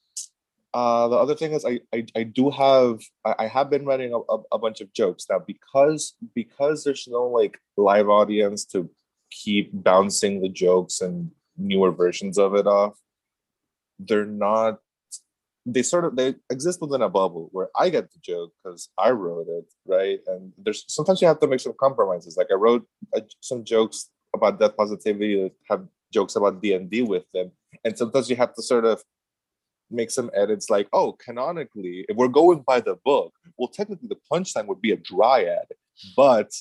uh, 0.79 1.09
the 1.09 1.17
other 1.17 1.35
thing 1.35 1.53
is 1.55 1.64
I, 1.64 1.81
I, 1.93 2.07
I 2.14 2.23
do 2.23 2.51
have 2.51 3.01
I, 3.25 3.49
have 3.49 3.69
been 3.69 3.85
writing 3.85 4.12
a, 4.14 4.19
a, 4.33 4.38
a, 4.53 4.59
bunch 4.59 4.81
of 4.81 4.93
jokes 4.93 5.27
now 5.29 5.41
because 5.45 6.14
because 6.37 6.85
there's 6.85 7.09
no 7.09 7.25
like 7.27 7.59
live 7.77 8.09
audience 8.09 8.64
to 8.67 8.88
keep 9.33 9.71
bouncing 9.73 10.41
the 10.41 10.49
jokes 10.49 11.01
and 11.01 11.33
newer 11.57 11.91
versions 11.91 12.38
of 12.38 12.55
it 12.55 12.69
off. 12.69 12.97
They're 13.99 14.25
not 14.25 14.79
they 15.67 15.83
sort 15.83 16.05
of 16.05 16.14
they 16.14 16.37
exist 16.49 16.81
within 16.81 17.03
a 17.03 17.09
bubble 17.09 17.49
where 17.51 17.71
I 17.75 17.91
get 17.91 18.12
the 18.12 18.21
joke 18.23 18.53
because 18.62 18.88
I 18.97 19.11
wrote 19.11 19.49
it 19.49 19.67
right 19.85 20.21
and 20.29 20.53
there's 20.57 20.85
sometimes 20.87 21.21
you 21.21 21.27
have 21.27 21.41
to 21.41 21.49
make 21.49 21.61
some 21.61 21.75
compromises 21.79 22.37
like 22.37 22.53
I 22.53 22.55
wrote 22.55 22.87
some 23.41 23.64
jokes 23.64 24.11
about 24.33 24.61
death 24.61 24.77
positivity 24.77 25.51
have 25.69 25.88
jokes 26.14 26.37
about 26.37 26.62
D 26.62 26.75
and 26.75 26.88
D 26.88 27.03
with 27.03 27.25
them 27.35 27.51
and 27.85 27.99
sometimes 27.99 28.31
you 28.31 28.37
have 28.37 28.55
to 28.55 28.62
sort 28.62 28.85
of 28.85 29.03
make 29.90 30.11
some 30.11 30.31
edits 30.35 30.70
like, 30.70 30.88
oh, 30.92 31.12
canonically, 31.12 32.05
if 32.09 32.16
we're 32.16 32.29
going 32.29 32.62
by 32.66 32.81
the 32.81 32.96
book, 33.05 33.33
well, 33.57 33.68
technically 33.68 34.09
the 34.09 34.18
punchline 34.31 34.66
would 34.66 34.81
be 34.81 34.92
a 34.92 34.96
dryad, 34.96 35.66
but 36.16 36.53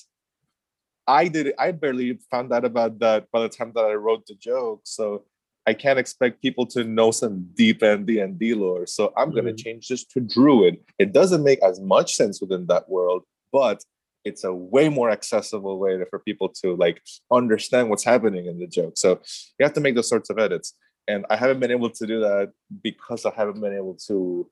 I 1.06 1.28
did 1.28 1.54
I 1.58 1.72
barely 1.72 2.18
found 2.30 2.52
out 2.52 2.66
about 2.66 2.98
that 2.98 3.30
by 3.32 3.40
the 3.40 3.48
time 3.48 3.72
that 3.74 3.84
I 3.84 3.94
wrote 3.94 4.26
the 4.26 4.34
joke. 4.34 4.82
So 4.84 5.24
I 5.66 5.72
can't 5.72 5.98
expect 5.98 6.42
people 6.42 6.66
to 6.66 6.84
know 6.84 7.10
some 7.10 7.48
deep 7.54 7.82
end 7.82 8.06
D 8.06 8.20
and 8.20 8.38
D 8.38 8.54
lore. 8.54 8.86
So 8.86 9.12
I'm 9.16 9.30
gonna 9.30 9.52
mm. 9.52 9.58
change 9.58 9.88
this 9.88 10.04
to 10.04 10.20
druid. 10.20 10.76
It 10.98 11.12
doesn't 11.12 11.42
make 11.42 11.62
as 11.62 11.80
much 11.80 12.14
sense 12.14 12.40
within 12.40 12.66
that 12.66 12.88
world, 12.90 13.24
but 13.52 13.82
it's 14.24 14.44
a 14.44 14.52
way 14.52 14.90
more 14.90 15.10
accessible 15.10 15.78
way 15.78 15.98
for 16.10 16.18
people 16.18 16.50
to 16.62 16.76
like 16.76 17.00
understand 17.32 17.88
what's 17.88 18.04
happening 18.04 18.46
in 18.46 18.58
the 18.58 18.66
joke. 18.66 18.94
So 18.96 19.20
you 19.58 19.64
have 19.64 19.72
to 19.74 19.80
make 19.80 19.94
those 19.94 20.08
sorts 20.08 20.28
of 20.28 20.38
edits 20.38 20.74
and 21.08 21.24
I 21.30 21.36
haven't 21.36 21.60
been 21.60 21.70
able 21.70 21.90
to 21.90 22.06
do 22.06 22.20
that 22.20 22.52
because 22.82 23.26
I 23.26 23.32
haven't 23.34 23.60
been 23.60 23.74
able 23.74 23.94
to 24.06 24.48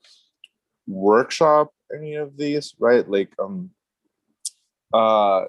workshop 0.87 1.71
any 1.93 2.15
of 2.15 2.35
these, 2.35 2.75
right? 2.79 3.07
Like, 3.07 3.31
um, 3.39 3.69
uh, 4.93 5.45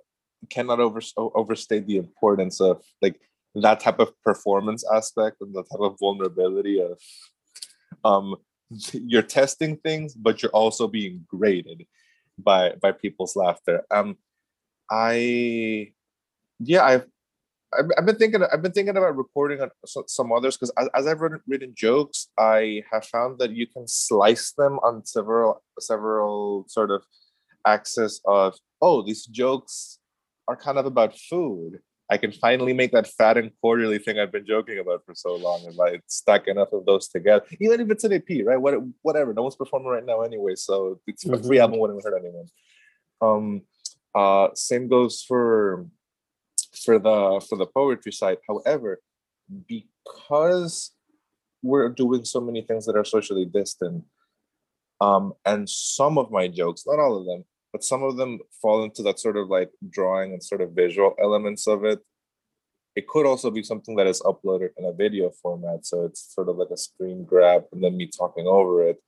cannot 0.51 0.81
over 0.81 1.01
overstate 1.17 1.87
the 1.87 1.97
importance 1.97 2.61
of 2.61 2.83
like 3.03 3.21
that 3.55 3.81
type 3.81 3.99
of 3.99 4.13
performance 4.23 4.85
aspect 4.95 5.39
and 5.41 5.55
the 5.55 5.63
type 5.65 5.81
of 5.81 5.97
vulnerability 5.99 6.81
of 6.81 6.99
um 8.05 8.37
you're 8.93 9.23
testing 9.23 9.77
things 9.79 10.15
but 10.15 10.43
you're 10.43 10.53
also 10.53 10.87
being 10.87 11.25
graded 11.29 11.87
by 12.39 12.73
by 12.81 12.93
people's 12.93 13.35
laughter 13.35 13.85
um 13.91 14.17
i 14.91 15.91
yeah 16.61 16.85
i've 16.85 17.07
I've, 17.77 17.87
I've 17.99 18.07
been 18.07 18.17
thinking. 18.17 18.43
I've 18.53 18.63
been 18.63 18.73
thinking 18.73 18.97
about 18.97 19.17
recording 19.17 19.61
on 19.61 19.71
some 20.07 20.33
others 20.33 20.57
because 20.57 20.73
as, 20.79 20.89
as 20.95 21.07
I've 21.07 21.21
written, 21.21 21.41
written 21.47 21.75
jokes, 21.77 22.29
I 22.39 22.83
have 22.93 23.05
found 23.05 23.39
that 23.41 23.51
you 23.51 23.67
can 23.67 23.87
slice 23.87 24.53
them 24.53 24.79
on 24.79 25.05
several 25.05 25.63
several 25.79 26.65
sort 26.69 26.91
of 26.91 27.05
axes 27.67 28.21
of 28.25 28.55
oh 28.81 29.03
these 29.03 29.27
jokes 29.27 29.99
are 30.47 30.57
kind 30.57 30.79
of 30.79 30.87
about 30.87 31.17
food. 31.19 31.81
I 32.11 32.17
can 32.17 32.33
finally 32.33 32.73
make 32.73 32.93
that 32.93 33.07
fat 33.07 33.37
and 33.37 33.51
quarterly 33.61 33.99
thing 33.99 34.19
I've 34.19 34.33
been 34.33 34.47
joking 34.47 34.79
about 34.79 35.05
for 35.05 35.15
so 35.15 35.37
long, 35.37 35.67
and 35.67 35.79
I 35.79 36.01
stack 36.07 36.49
enough 36.49 36.73
of 36.73 36.87
those 36.87 37.07
together. 37.09 37.45
Even 37.61 37.81
if 37.83 37.91
it's 37.91 38.05
an 38.05 38.15
EP, 38.15 38.47
right? 38.47 38.57
What, 38.57 38.77
whatever. 39.03 39.35
No 39.35 39.43
one's 39.43 39.57
performing 39.57 39.89
right 39.89 40.07
now 40.07 40.23
anyway, 40.23 40.55
so 40.55 41.01
it's 41.07 41.27
a 41.27 41.43
free 41.43 41.59
album 41.59 41.81
wouldn't 41.81 42.03
hurt 42.03 42.19
anyone. 42.19 42.47
Um, 43.21 43.63
uh, 44.15 44.49
same 44.55 44.89
goes 44.89 45.23
for 45.23 45.87
for 46.73 46.99
the 46.99 47.45
for 47.49 47.57
the 47.57 47.67
poetry 47.67 48.13
side. 48.13 48.39
However, 48.47 49.01
because 49.67 50.93
we're 51.63 51.89
doing 51.89 52.25
so 52.25 52.41
many 52.41 52.63
things 52.63 52.87
that 52.87 52.97
are 52.97 53.05
socially 53.05 53.45
distant, 53.45 54.05
um, 55.01 55.33
and 55.45 55.69
some 55.69 56.19
of 56.19 56.31
my 56.31 56.49
jokes, 56.49 56.85
not 56.87 56.99
all 56.99 57.19
of 57.19 57.27
them, 57.27 57.45
but 57.73 57.85
some 57.85 58.03
of 58.03 58.17
them 58.17 58.41
fall 58.61 58.85
into 58.85 59.03
that 59.03 59.19
sort 59.19 59.37
of 59.37 59.49
like 59.49 59.71
drawing 59.89 60.33
and 60.33 60.43
sort 60.43 60.61
of 60.61 60.73
visual 60.73 61.15
elements 61.21 61.67
of 61.67 61.85
it. 61.85 62.01
It 62.97 63.07
could 63.07 63.27
also 63.27 63.51
be 63.51 63.63
something 63.63 63.95
that 63.97 64.09
is 64.09 64.21
uploaded 64.23 64.71
in 64.77 64.85
a 64.85 64.93
video 64.93 65.31
format, 65.31 65.87
so 65.87 66.05
it's 66.05 66.35
sort 66.35 66.49
of 66.49 66.57
like 66.57 66.71
a 66.73 66.77
screen 66.77 67.25
grab 67.25 67.65
and 67.73 67.83
then 67.83 67.97
me 67.97 68.09
talking 68.09 68.47
over 68.47 68.89
it. 68.89 68.99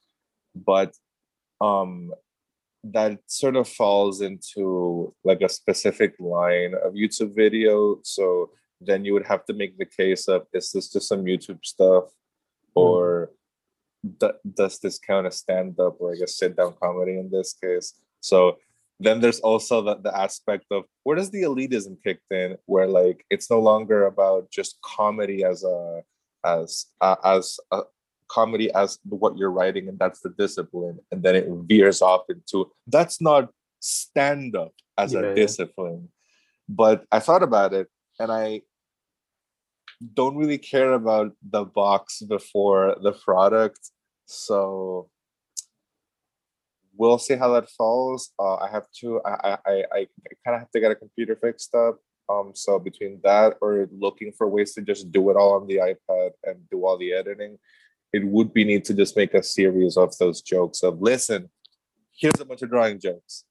But 0.55 0.95
um, 1.61 2.13
that 2.85 3.19
sort 3.27 3.57
of 3.57 3.69
falls 3.69 4.21
into 4.21 5.15
like 5.25 5.43
a 5.43 5.49
specific 5.49 6.15
line 6.19 6.75
of 6.75 6.95
YouTube 6.95 7.35
video. 7.35 8.01
So 8.03 8.51
then 8.81 9.05
you 9.05 9.13
would 9.13 9.27
have 9.27 9.45
to 9.47 9.53
make 9.53 9.77
the 9.77 9.85
case 9.85 10.29
of 10.29 10.47
is 10.55 10.73
this 10.73 10.91
just 10.91 11.09
some 11.09 11.25
YouTube 11.25 11.65
stuff 11.65 12.05
or 12.75 13.31
mm. 14.07 14.33
does 14.55 14.79
this 14.79 14.99
count 14.99 15.27
as 15.27 15.37
stand 15.37 15.79
up 15.79 15.97
or 16.01 16.13
I 16.13 16.17
guess 16.17 16.39
sit 16.39 16.57
down 16.57 16.75
comedy 16.83 17.19
in 17.19 17.31
this 17.31 17.53
case? 17.53 17.95
So 18.21 18.57
then 18.99 19.21
there's 19.21 19.41
also 19.41 19.83
the, 19.83 19.97
the 19.97 20.17
aspect 20.17 20.67
of 20.71 20.85
where 21.05 21.17
does 21.17 21.31
the 21.31 21.43
elitism 21.43 21.97
kicked 22.03 22.31
in 22.31 22.57
where 22.67 22.87
like 22.87 23.25
it's 23.31 23.51
no 23.51 23.59
longer 23.59 24.07
about 24.07 24.51
just 24.51 24.79
comedy 24.83 25.45
as 25.45 25.65
a 25.65 26.03
as 26.45 26.87
uh, 27.01 27.17
as 27.25 27.59
a, 27.73 27.81
comedy 28.31 28.73
as 28.73 28.99
what 29.05 29.37
you're 29.37 29.51
writing 29.51 29.89
and 29.89 29.99
that's 29.99 30.21
the 30.21 30.31
discipline 30.39 30.99
and 31.11 31.23
then 31.23 31.35
it 31.35 31.47
veers 31.69 32.01
off 32.01 32.23
into 32.29 32.71
that's 32.87 33.21
not 33.21 33.49
stand 33.81 34.55
up 34.55 34.73
as 34.97 35.13
yeah, 35.13 35.21
a 35.21 35.35
discipline. 35.35 36.09
But 36.69 37.05
i 37.11 37.19
thought 37.19 37.43
about 37.43 37.75
it 37.75 37.89
and 38.21 38.31
i 38.31 38.63
don't 40.15 40.37
really 40.37 40.59
care 40.59 40.93
about 40.93 41.33
the 41.43 41.65
box 41.65 42.23
before 42.23 42.97
the 43.03 43.13
product 43.13 43.91
so 44.27 45.11
we'll 46.97 47.19
see 47.19 47.35
how 47.35 47.53
that 47.55 47.69
falls. 47.71 48.31
Uh, 48.39 48.57
i 48.57 48.69
have 48.69 48.87
to 49.01 49.21
i 49.25 49.59
i 49.65 49.73
i, 49.73 49.99
I 49.99 50.33
kind 50.45 50.55
of 50.55 50.61
have 50.61 50.71
to 50.71 50.81
get 50.81 50.93
a 50.93 51.03
computer 51.05 51.35
fixed 51.35 51.75
up 51.75 51.99
um 52.29 52.53
so 52.55 52.79
between 52.79 53.21
that 53.25 53.57
or 53.61 53.89
looking 53.91 54.33
for 54.39 54.47
ways 54.47 54.73
to 54.75 54.83
just 54.83 55.11
do 55.11 55.31
it 55.31 55.37
all 55.37 55.55
on 55.59 55.67
the 55.67 55.79
ipad 55.91 56.31
and 56.45 56.57
do 56.71 56.87
all 56.87 56.97
the 56.97 57.13
editing 57.13 57.59
it 58.13 58.27
would 58.27 58.53
be 58.53 58.65
neat 58.65 58.85
to 58.85 58.95
just 58.95 59.17
make 59.17 59.35
a 59.35 59.43
series 59.43 59.97
of 59.97 60.17
those 60.19 60.43
jokes 60.43 60.83
of 60.83 61.01
listen, 61.01 61.49
here's 62.13 62.41
a 62.41 62.45
bunch 62.45 62.63
of 62.63 62.71
drawing 62.71 63.01
jokes. 63.01 63.45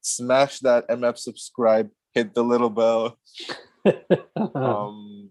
Smash 0.00 0.60
that 0.60 0.88
MF 0.88 1.18
subscribe, 1.18 1.90
hit 2.12 2.34
the 2.34 2.42
little 2.42 2.70
bell. 2.70 3.18
um, 4.54 5.30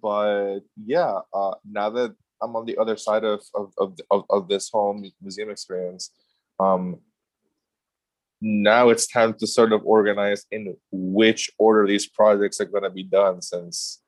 but 0.00 0.60
yeah, 0.84 1.20
uh, 1.32 1.54
now 1.70 1.90
that 1.90 2.14
I'm 2.42 2.56
on 2.56 2.66
the 2.66 2.78
other 2.78 2.96
side 2.96 3.24
of 3.24 3.42
of 3.54 3.72
of, 3.78 3.98
of, 4.10 4.24
of 4.30 4.48
this 4.48 4.70
whole 4.70 5.00
museum 5.20 5.50
experience, 5.50 6.10
um, 6.58 6.98
now 8.40 8.88
it's 8.88 9.06
time 9.06 9.34
to 9.34 9.46
sort 9.46 9.72
of 9.72 9.82
organize 9.84 10.44
in 10.50 10.76
which 10.90 11.50
order 11.58 11.86
these 11.86 12.08
projects 12.08 12.60
are 12.60 12.64
going 12.64 12.82
to 12.82 12.90
be 12.90 13.04
done 13.04 13.40
since 13.40 14.01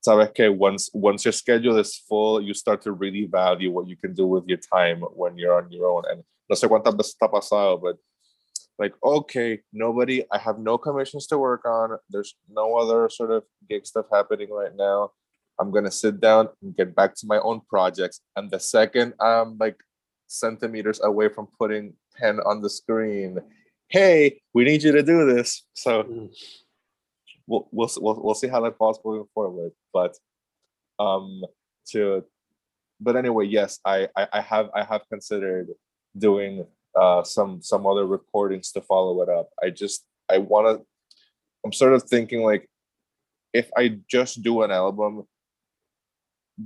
sabes 0.00 0.32
que 0.32 0.48
once 0.48 0.90
once 0.94 1.24
your 1.24 1.32
schedule 1.32 1.78
is 1.78 1.96
full 2.08 2.40
you 2.40 2.54
start 2.54 2.80
to 2.82 2.92
really 2.92 3.26
value 3.26 3.70
what 3.70 3.88
you 3.88 3.96
can 3.96 4.14
do 4.14 4.26
with 4.26 4.46
your 4.46 4.58
time 4.72 5.00
when 5.14 5.36
you're 5.36 5.56
on 5.56 5.70
your 5.70 5.88
own. 5.88 6.04
And 6.10 6.22
no 6.48 6.56
sé 6.56 6.68
cuántas 6.68 6.96
veces 6.96 7.14
está 7.14 7.30
pasado 7.30 7.80
but 7.80 7.96
like 8.78 8.94
okay 9.02 9.60
nobody 9.72 10.24
i 10.32 10.38
have 10.38 10.58
no 10.58 10.78
commissions 10.78 11.26
to 11.26 11.38
work 11.38 11.64
on. 11.64 11.98
There's 12.08 12.34
no 12.48 12.76
other 12.76 13.08
sort 13.08 13.30
of 13.30 13.44
gig 13.68 13.86
stuff 13.86 14.06
happening 14.12 14.50
right 14.50 14.74
now. 14.74 15.10
I'm 15.60 15.72
gonna 15.72 15.90
sit 15.90 16.20
down 16.20 16.48
and 16.62 16.76
get 16.76 16.94
back 16.94 17.14
to 17.16 17.26
my 17.26 17.40
own 17.40 17.60
projects. 17.68 18.20
And 18.36 18.50
the 18.50 18.60
second 18.60 19.14
i'm 19.20 19.58
like 19.58 19.76
centimeters 20.28 21.00
away 21.02 21.28
from 21.28 21.48
putting 21.58 21.94
pen 22.16 22.38
on 22.44 22.60
the 22.60 22.68
screen 22.68 23.38
hey 23.88 24.40
we 24.52 24.64
need 24.64 24.82
you 24.82 24.92
to 24.92 25.02
do 25.02 25.26
this. 25.34 25.64
So 25.74 26.02
mm. 26.04 26.30
We'll, 27.48 27.68
we'll, 27.72 28.20
we'll, 28.22 28.34
see 28.34 28.46
how 28.46 28.60
that 28.60 28.76
falls 28.76 29.00
moving 29.04 29.26
forward 29.34 29.72
but 29.92 30.16
um 30.98 31.42
to 31.90 32.24
but 33.00 33.16
anyway 33.16 33.46
yes 33.46 33.78
I, 33.84 34.08
I 34.16 34.28
i 34.34 34.40
have 34.40 34.70
i 34.74 34.84
have 34.84 35.02
considered 35.10 35.68
doing 36.16 36.66
uh 36.98 37.22
some 37.24 37.62
some 37.62 37.86
other 37.86 38.06
recordings 38.06 38.70
to 38.72 38.80
follow 38.82 39.22
it 39.22 39.28
up 39.28 39.48
i 39.62 39.70
just 39.70 40.04
i 40.30 40.38
want 40.38 40.78
to 40.78 40.86
i'm 41.64 41.72
sort 41.72 41.94
of 41.94 42.02
thinking 42.04 42.42
like 42.42 42.68
if 43.52 43.70
i 43.76 43.98
just 44.08 44.42
do 44.42 44.62
an 44.62 44.70
album 44.70 45.24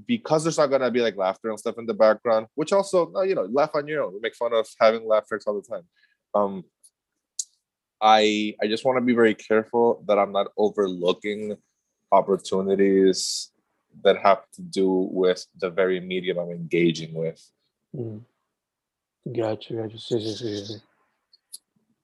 because 0.07 0.43
there's 0.43 0.59
not 0.59 0.69
gonna 0.69 0.91
be 0.91 1.01
like 1.01 1.17
laughter 1.17 1.51
and 1.51 1.59
stuff 1.59 1.79
in 1.79 1.87
the 1.87 1.95
background, 1.95 2.47
which 2.55 2.73
also 2.73 3.13
you 3.25 3.35
know 3.35 3.49
laugh 3.51 3.71
on 3.75 3.87
your 3.87 4.05
own. 4.05 4.15
We 4.15 4.21
make 4.21 4.35
fun 4.35 4.55
of 4.55 4.67
having 4.81 5.07
laugh 5.07 5.27
tracks 5.27 5.45
all 5.47 5.61
the 5.61 5.69
time. 5.69 5.83
Um, 6.35 6.65
I 8.03 8.57
I 8.61 8.67
just 8.67 8.85
want 8.85 8.97
to 8.99 9.01
be 9.01 9.15
very 9.15 9.35
careful 9.35 10.03
that 10.09 10.19
I'm 10.19 10.33
not 10.33 10.49
overlooking 10.59 11.57
opportunities 12.11 13.53
that 14.03 14.17
have 14.19 14.43
to 14.55 14.63
do 14.63 15.09
with 15.13 15.47
the 15.57 15.71
very 15.71 16.01
medium 16.01 16.39
I'm 16.39 16.51
engaging 16.51 17.15
with. 17.15 17.41
Mm. 17.95 18.25
Gacho, 19.27 19.77
gacho, 19.77 19.99
sí, 19.99 20.19
sí, 20.21 20.35
sí, 20.35 20.67
sí. 20.67 20.83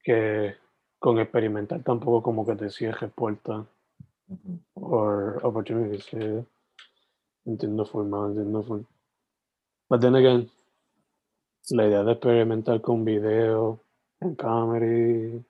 Que 0.04 0.54
con 1.00 1.18
experimentar 1.18 1.82
tampoco 1.82 2.22
como 2.22 2.46
que 2.46 2.54
te 2.54 2.70
cierre 2.70 3.08
puertas 3.08 3.66
mm 4.28 4.36
-hmm. 4.36 4.58
or 4.74 5.40
opportunities. 5.42 6.06
Yeah. 6.12 6.44
Entiendo 7.44 7.84
full, 7.84 8.06
man, 8.06 8.30
entiendo 8.30 8.62
full. 8.62 8.84
But 9.90 10.00
then 10.00 10.14
again, 10.14 10.50
la 11.70 11.86
idea 11.86 12.04
de 12.04 12.12
experimentar 12.12 12.80
con 12.80 13.04
video 13.04 13.80
and 14.20 14.36
comedy 14.36 15.44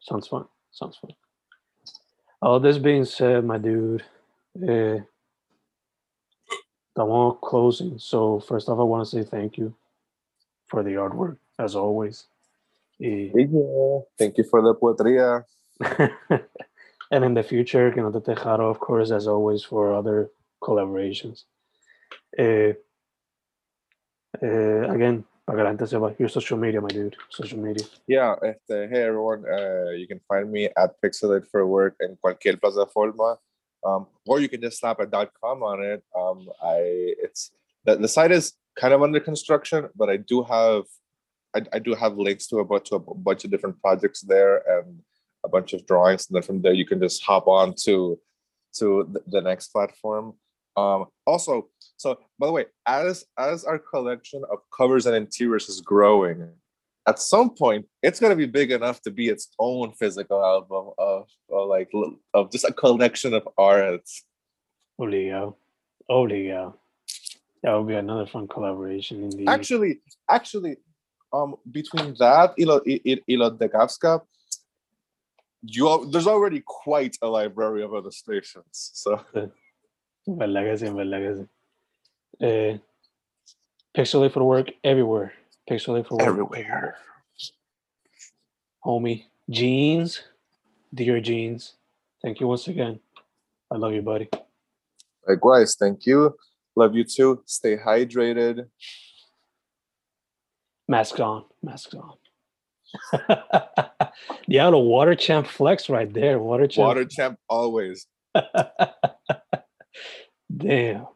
sounds 0.00 0.28
fun. 0.28 0.44
Sounds 0.72 0.96
fun. 0.96 1.12
All 2.42 2.60
this 2.60 2.78
being 2.78 3.04
said, 3.04 3.44
my 3.44 3.58
dude, 3.58 4.02
eh, 4.66 4.98
estamos 6.96 7.40
closing. 7.40 7.98
So 7.98 8.40
first 8.40 8.68
off, 8.68 8.78
I 8.78 8.82
want 8.82 9.04
to 9.04 9.10
say 9.10 9.22
thank 9.24 9.58
you 9.58 9.74
for 10.66 10.82
the 10.82 10.92
artwork, 10.94 11.36
as 11.58 11.74
always. 11.76 12.26
Y, 12.98 13.30
thank 14.18 14.38
you 14.38 14.44
for 14.44 14.62
the 14.62 14.74
poetría. 14.74 15.44
and 17.10 17.24
in 17.24 17.34
the 17.34 17.42
future, 17.42 17.90
que 17.90 18.02
no 18.02 18.10
te 18.10 18.20
tejaro, 18.20 18.70
of 18.70 18.78
course, 18.78 19.10
as 19.10 19.26
always, 19.26 19.64
for 19.64 19.94
other 19.94 20.30
collaborations. 20.62 21.44
Uh, 22.38 22.74
uh, 24.42 24.90
again, 24.90 25.24
la 25.54 25.64
gente 25.64 25.90
your 26.18 26.28
social 26.28 26.58
media, 26.58 26.80
my 26.80 26.88
dude, 26.88 27.16
social 27.28 27.58
media. 27.58 27.84
Yeah, 28.06 28.36
este, 28.42 28.88
hey 28.88 29.02
everyone, 29.02 29.44
uh, 29.46 29.90
you 29.90 30.06
can 30.06 30.20
find 30.28 30.50
me 30.50 30.68
at 30.76 31.00
Pixelated 31.02 31.48
for 31.50 31.66
Work 31.66 31.96
in 32.00 32.16
cualquier 32.22 32.56
plataforma, 32.56 33.36
um, 33.84 34.06
or 34.26 34.40
you 34.40 34.48
can 34.48 34.60
just 34.60 34.78
slap 34.78 35.00
a 35.00 35.06
dot 35.06 35.32
.com 35.42 35.62
on 35.62 35.82
it. 35.82 36.02
Um, 36.16 36.48
I 36.62 37.14
it's 37.18 37.50
the, 37.84 37.96
the 37.96 38.08
site 38.08 38.32
is 38.32 38.52
kind 38.76 38.94
of 38.94 39.02
under 39.02 39.20
construction, 39.20 39.88
but 39.96 40.08
I 40.08 40.18
do 40.18 40.42
have 40.44 40.84
I, 41.54 41.62
I 41.72 41.78
do 41.80 41.94
have 41.94 42.16
links 42.16 42.46
to 42.48 42.58
a 42.58 42.64
bunch 42.64 42.90
to 42.90 42.96
a 42.96 43.00
bunch 43.00 43.44
of 43.44 43.50
different 43.50 43.80
projects 43.80 44.20
there 44.20 44.62
and 44.78 45.00
a 45.44 45.48
bunch 45.48 45.72
of 45.72 45.86
drawings, 45.86 46.28
and 46.28 46.36
then 46.36 46.42
from 46.42 46.62
there 46.62 46.74
you 46.74 46.86
can 46.86 47.00
just 47.00 47.24
hop 47.24 47.48
on 47.48 47.74
to 47.84 48.18
to 48.74 49.08
the, 49.12 49.20
the 49.26 49.40
next 49.40 49.68
platform. 49.68 50.34
Um, 50.76 51.06
also, 51.26 51.68
so 52.00 52.18
by 52.38 52.46
the 52.46 52.52
way, 52.52 52.64
as 52.86 53.26
as 53.38 53.66
our 53.66 53.78
collection 53.78 54.42
of 54.50 54.60
covers 54.74 55.04
and 55.04 55.14
interiors 55.14 55.68
is 55.68 55.82
growing, 55.82 56.48
at 57.06 57.18
some 57.18 57.50
point 57.50 57.84
it's 58.02 58.18
gonna 58.18 58.34
be 58.34 58.46
big 58.46 58.70
enough 58.70 59.02
to 59.02 59.10
be 59.10 59.28
its 59.28 59.48
own 59.58 59.92
physical 59.92 60.42
album 60.42 60.94
of, 60.96 61.28
of 61.50 61.68
like 61.68 61.92
of 62.32 62.50
just 62.50 62.64
a 62.64 62.72
collection 62.72 63.34
of 63.34 63.46
arts. 63.58 64.24
Holy 64.98 65.26
yeah, 65.26 65.50
holy 66.08 66.48
yeah, 66.48 66.70
that 67.62 67.74
would 67.74 67.88
be 67.88 67.96
another 67.96 68.24
fun 68.24 68.48
collaboration. 68.48 69.24
Indeed. 69.24 69.46
Actually, 69.50 70.00
actually, 70.30 70.76
um, 71.34 71.56
between 71.70 72.16
that, 72.18 72.54
Ilo, 72.58 72.80
Ilo 73.28 73.50
Degavska, 73.50 74.22
you 75.60 76.08
there's 76.10 76.26
already 76.26 76.62
quite 76.64 77.18
a 77.20 77.28
library 77.28 77.82
of 77.82 77.92
other 77.92 78.10
stations. 78.10 78.64
So. 78.72 79.20
¿Verdad 80.26 80.64
que 80.64 81.48
sí? 82.40 82.46
¿Verdad 82.46 82.72
que 82.72 82.76
sí? 82.76 82.76
Eh, 82.76 82.80
Pixelate 83.94 84.32
for 84.32 84.40
the 84.40 84.44
work 84.44 84.70
everywhere. 84.84 85.32
Pixelated 85.68 86.06
for 86.06 86.16
work 86.16 86.28
everywhere. 86.28 86.96
Homie, 88.84 89.24
jeans, 89.48 90.22
dear 90.94 91.20
jeans. 91.20 91.74
Thank 92.22 92.40
you 92.40 92.46
once 92.48 92.68
again. 92.68 93.00
I 93.70 93.76
love 93.76 93.92
you, 93.92 94.02
buddy. 94.02 94.28
Likewise, 95.26 95.76
thank 95.78 96.06
you. 96.06 96.34
Love 96.76 96.94
you 96.94 97.04
too. 97.04 97.42
Stay 97.46 97.76
hydrated. 97.76 98.66
Masks 100.88 101.20
on. 101.20 101.44
Masks 101.62 101.94
on. 101.94 102.14
yeah, 104.46 104.70
the 104.70 104.78
water 104.78 105.14
champ 105.14 105.46
flex 105.46 105.88
right 105.88 106.12
there. 106.12 106.38
Water 106.38 106.66
champ. 106.66 106.86
Water 106.86 107.04
champ 107.04 107.38
always. 107.48 108.06
Damn. 110.56 111.06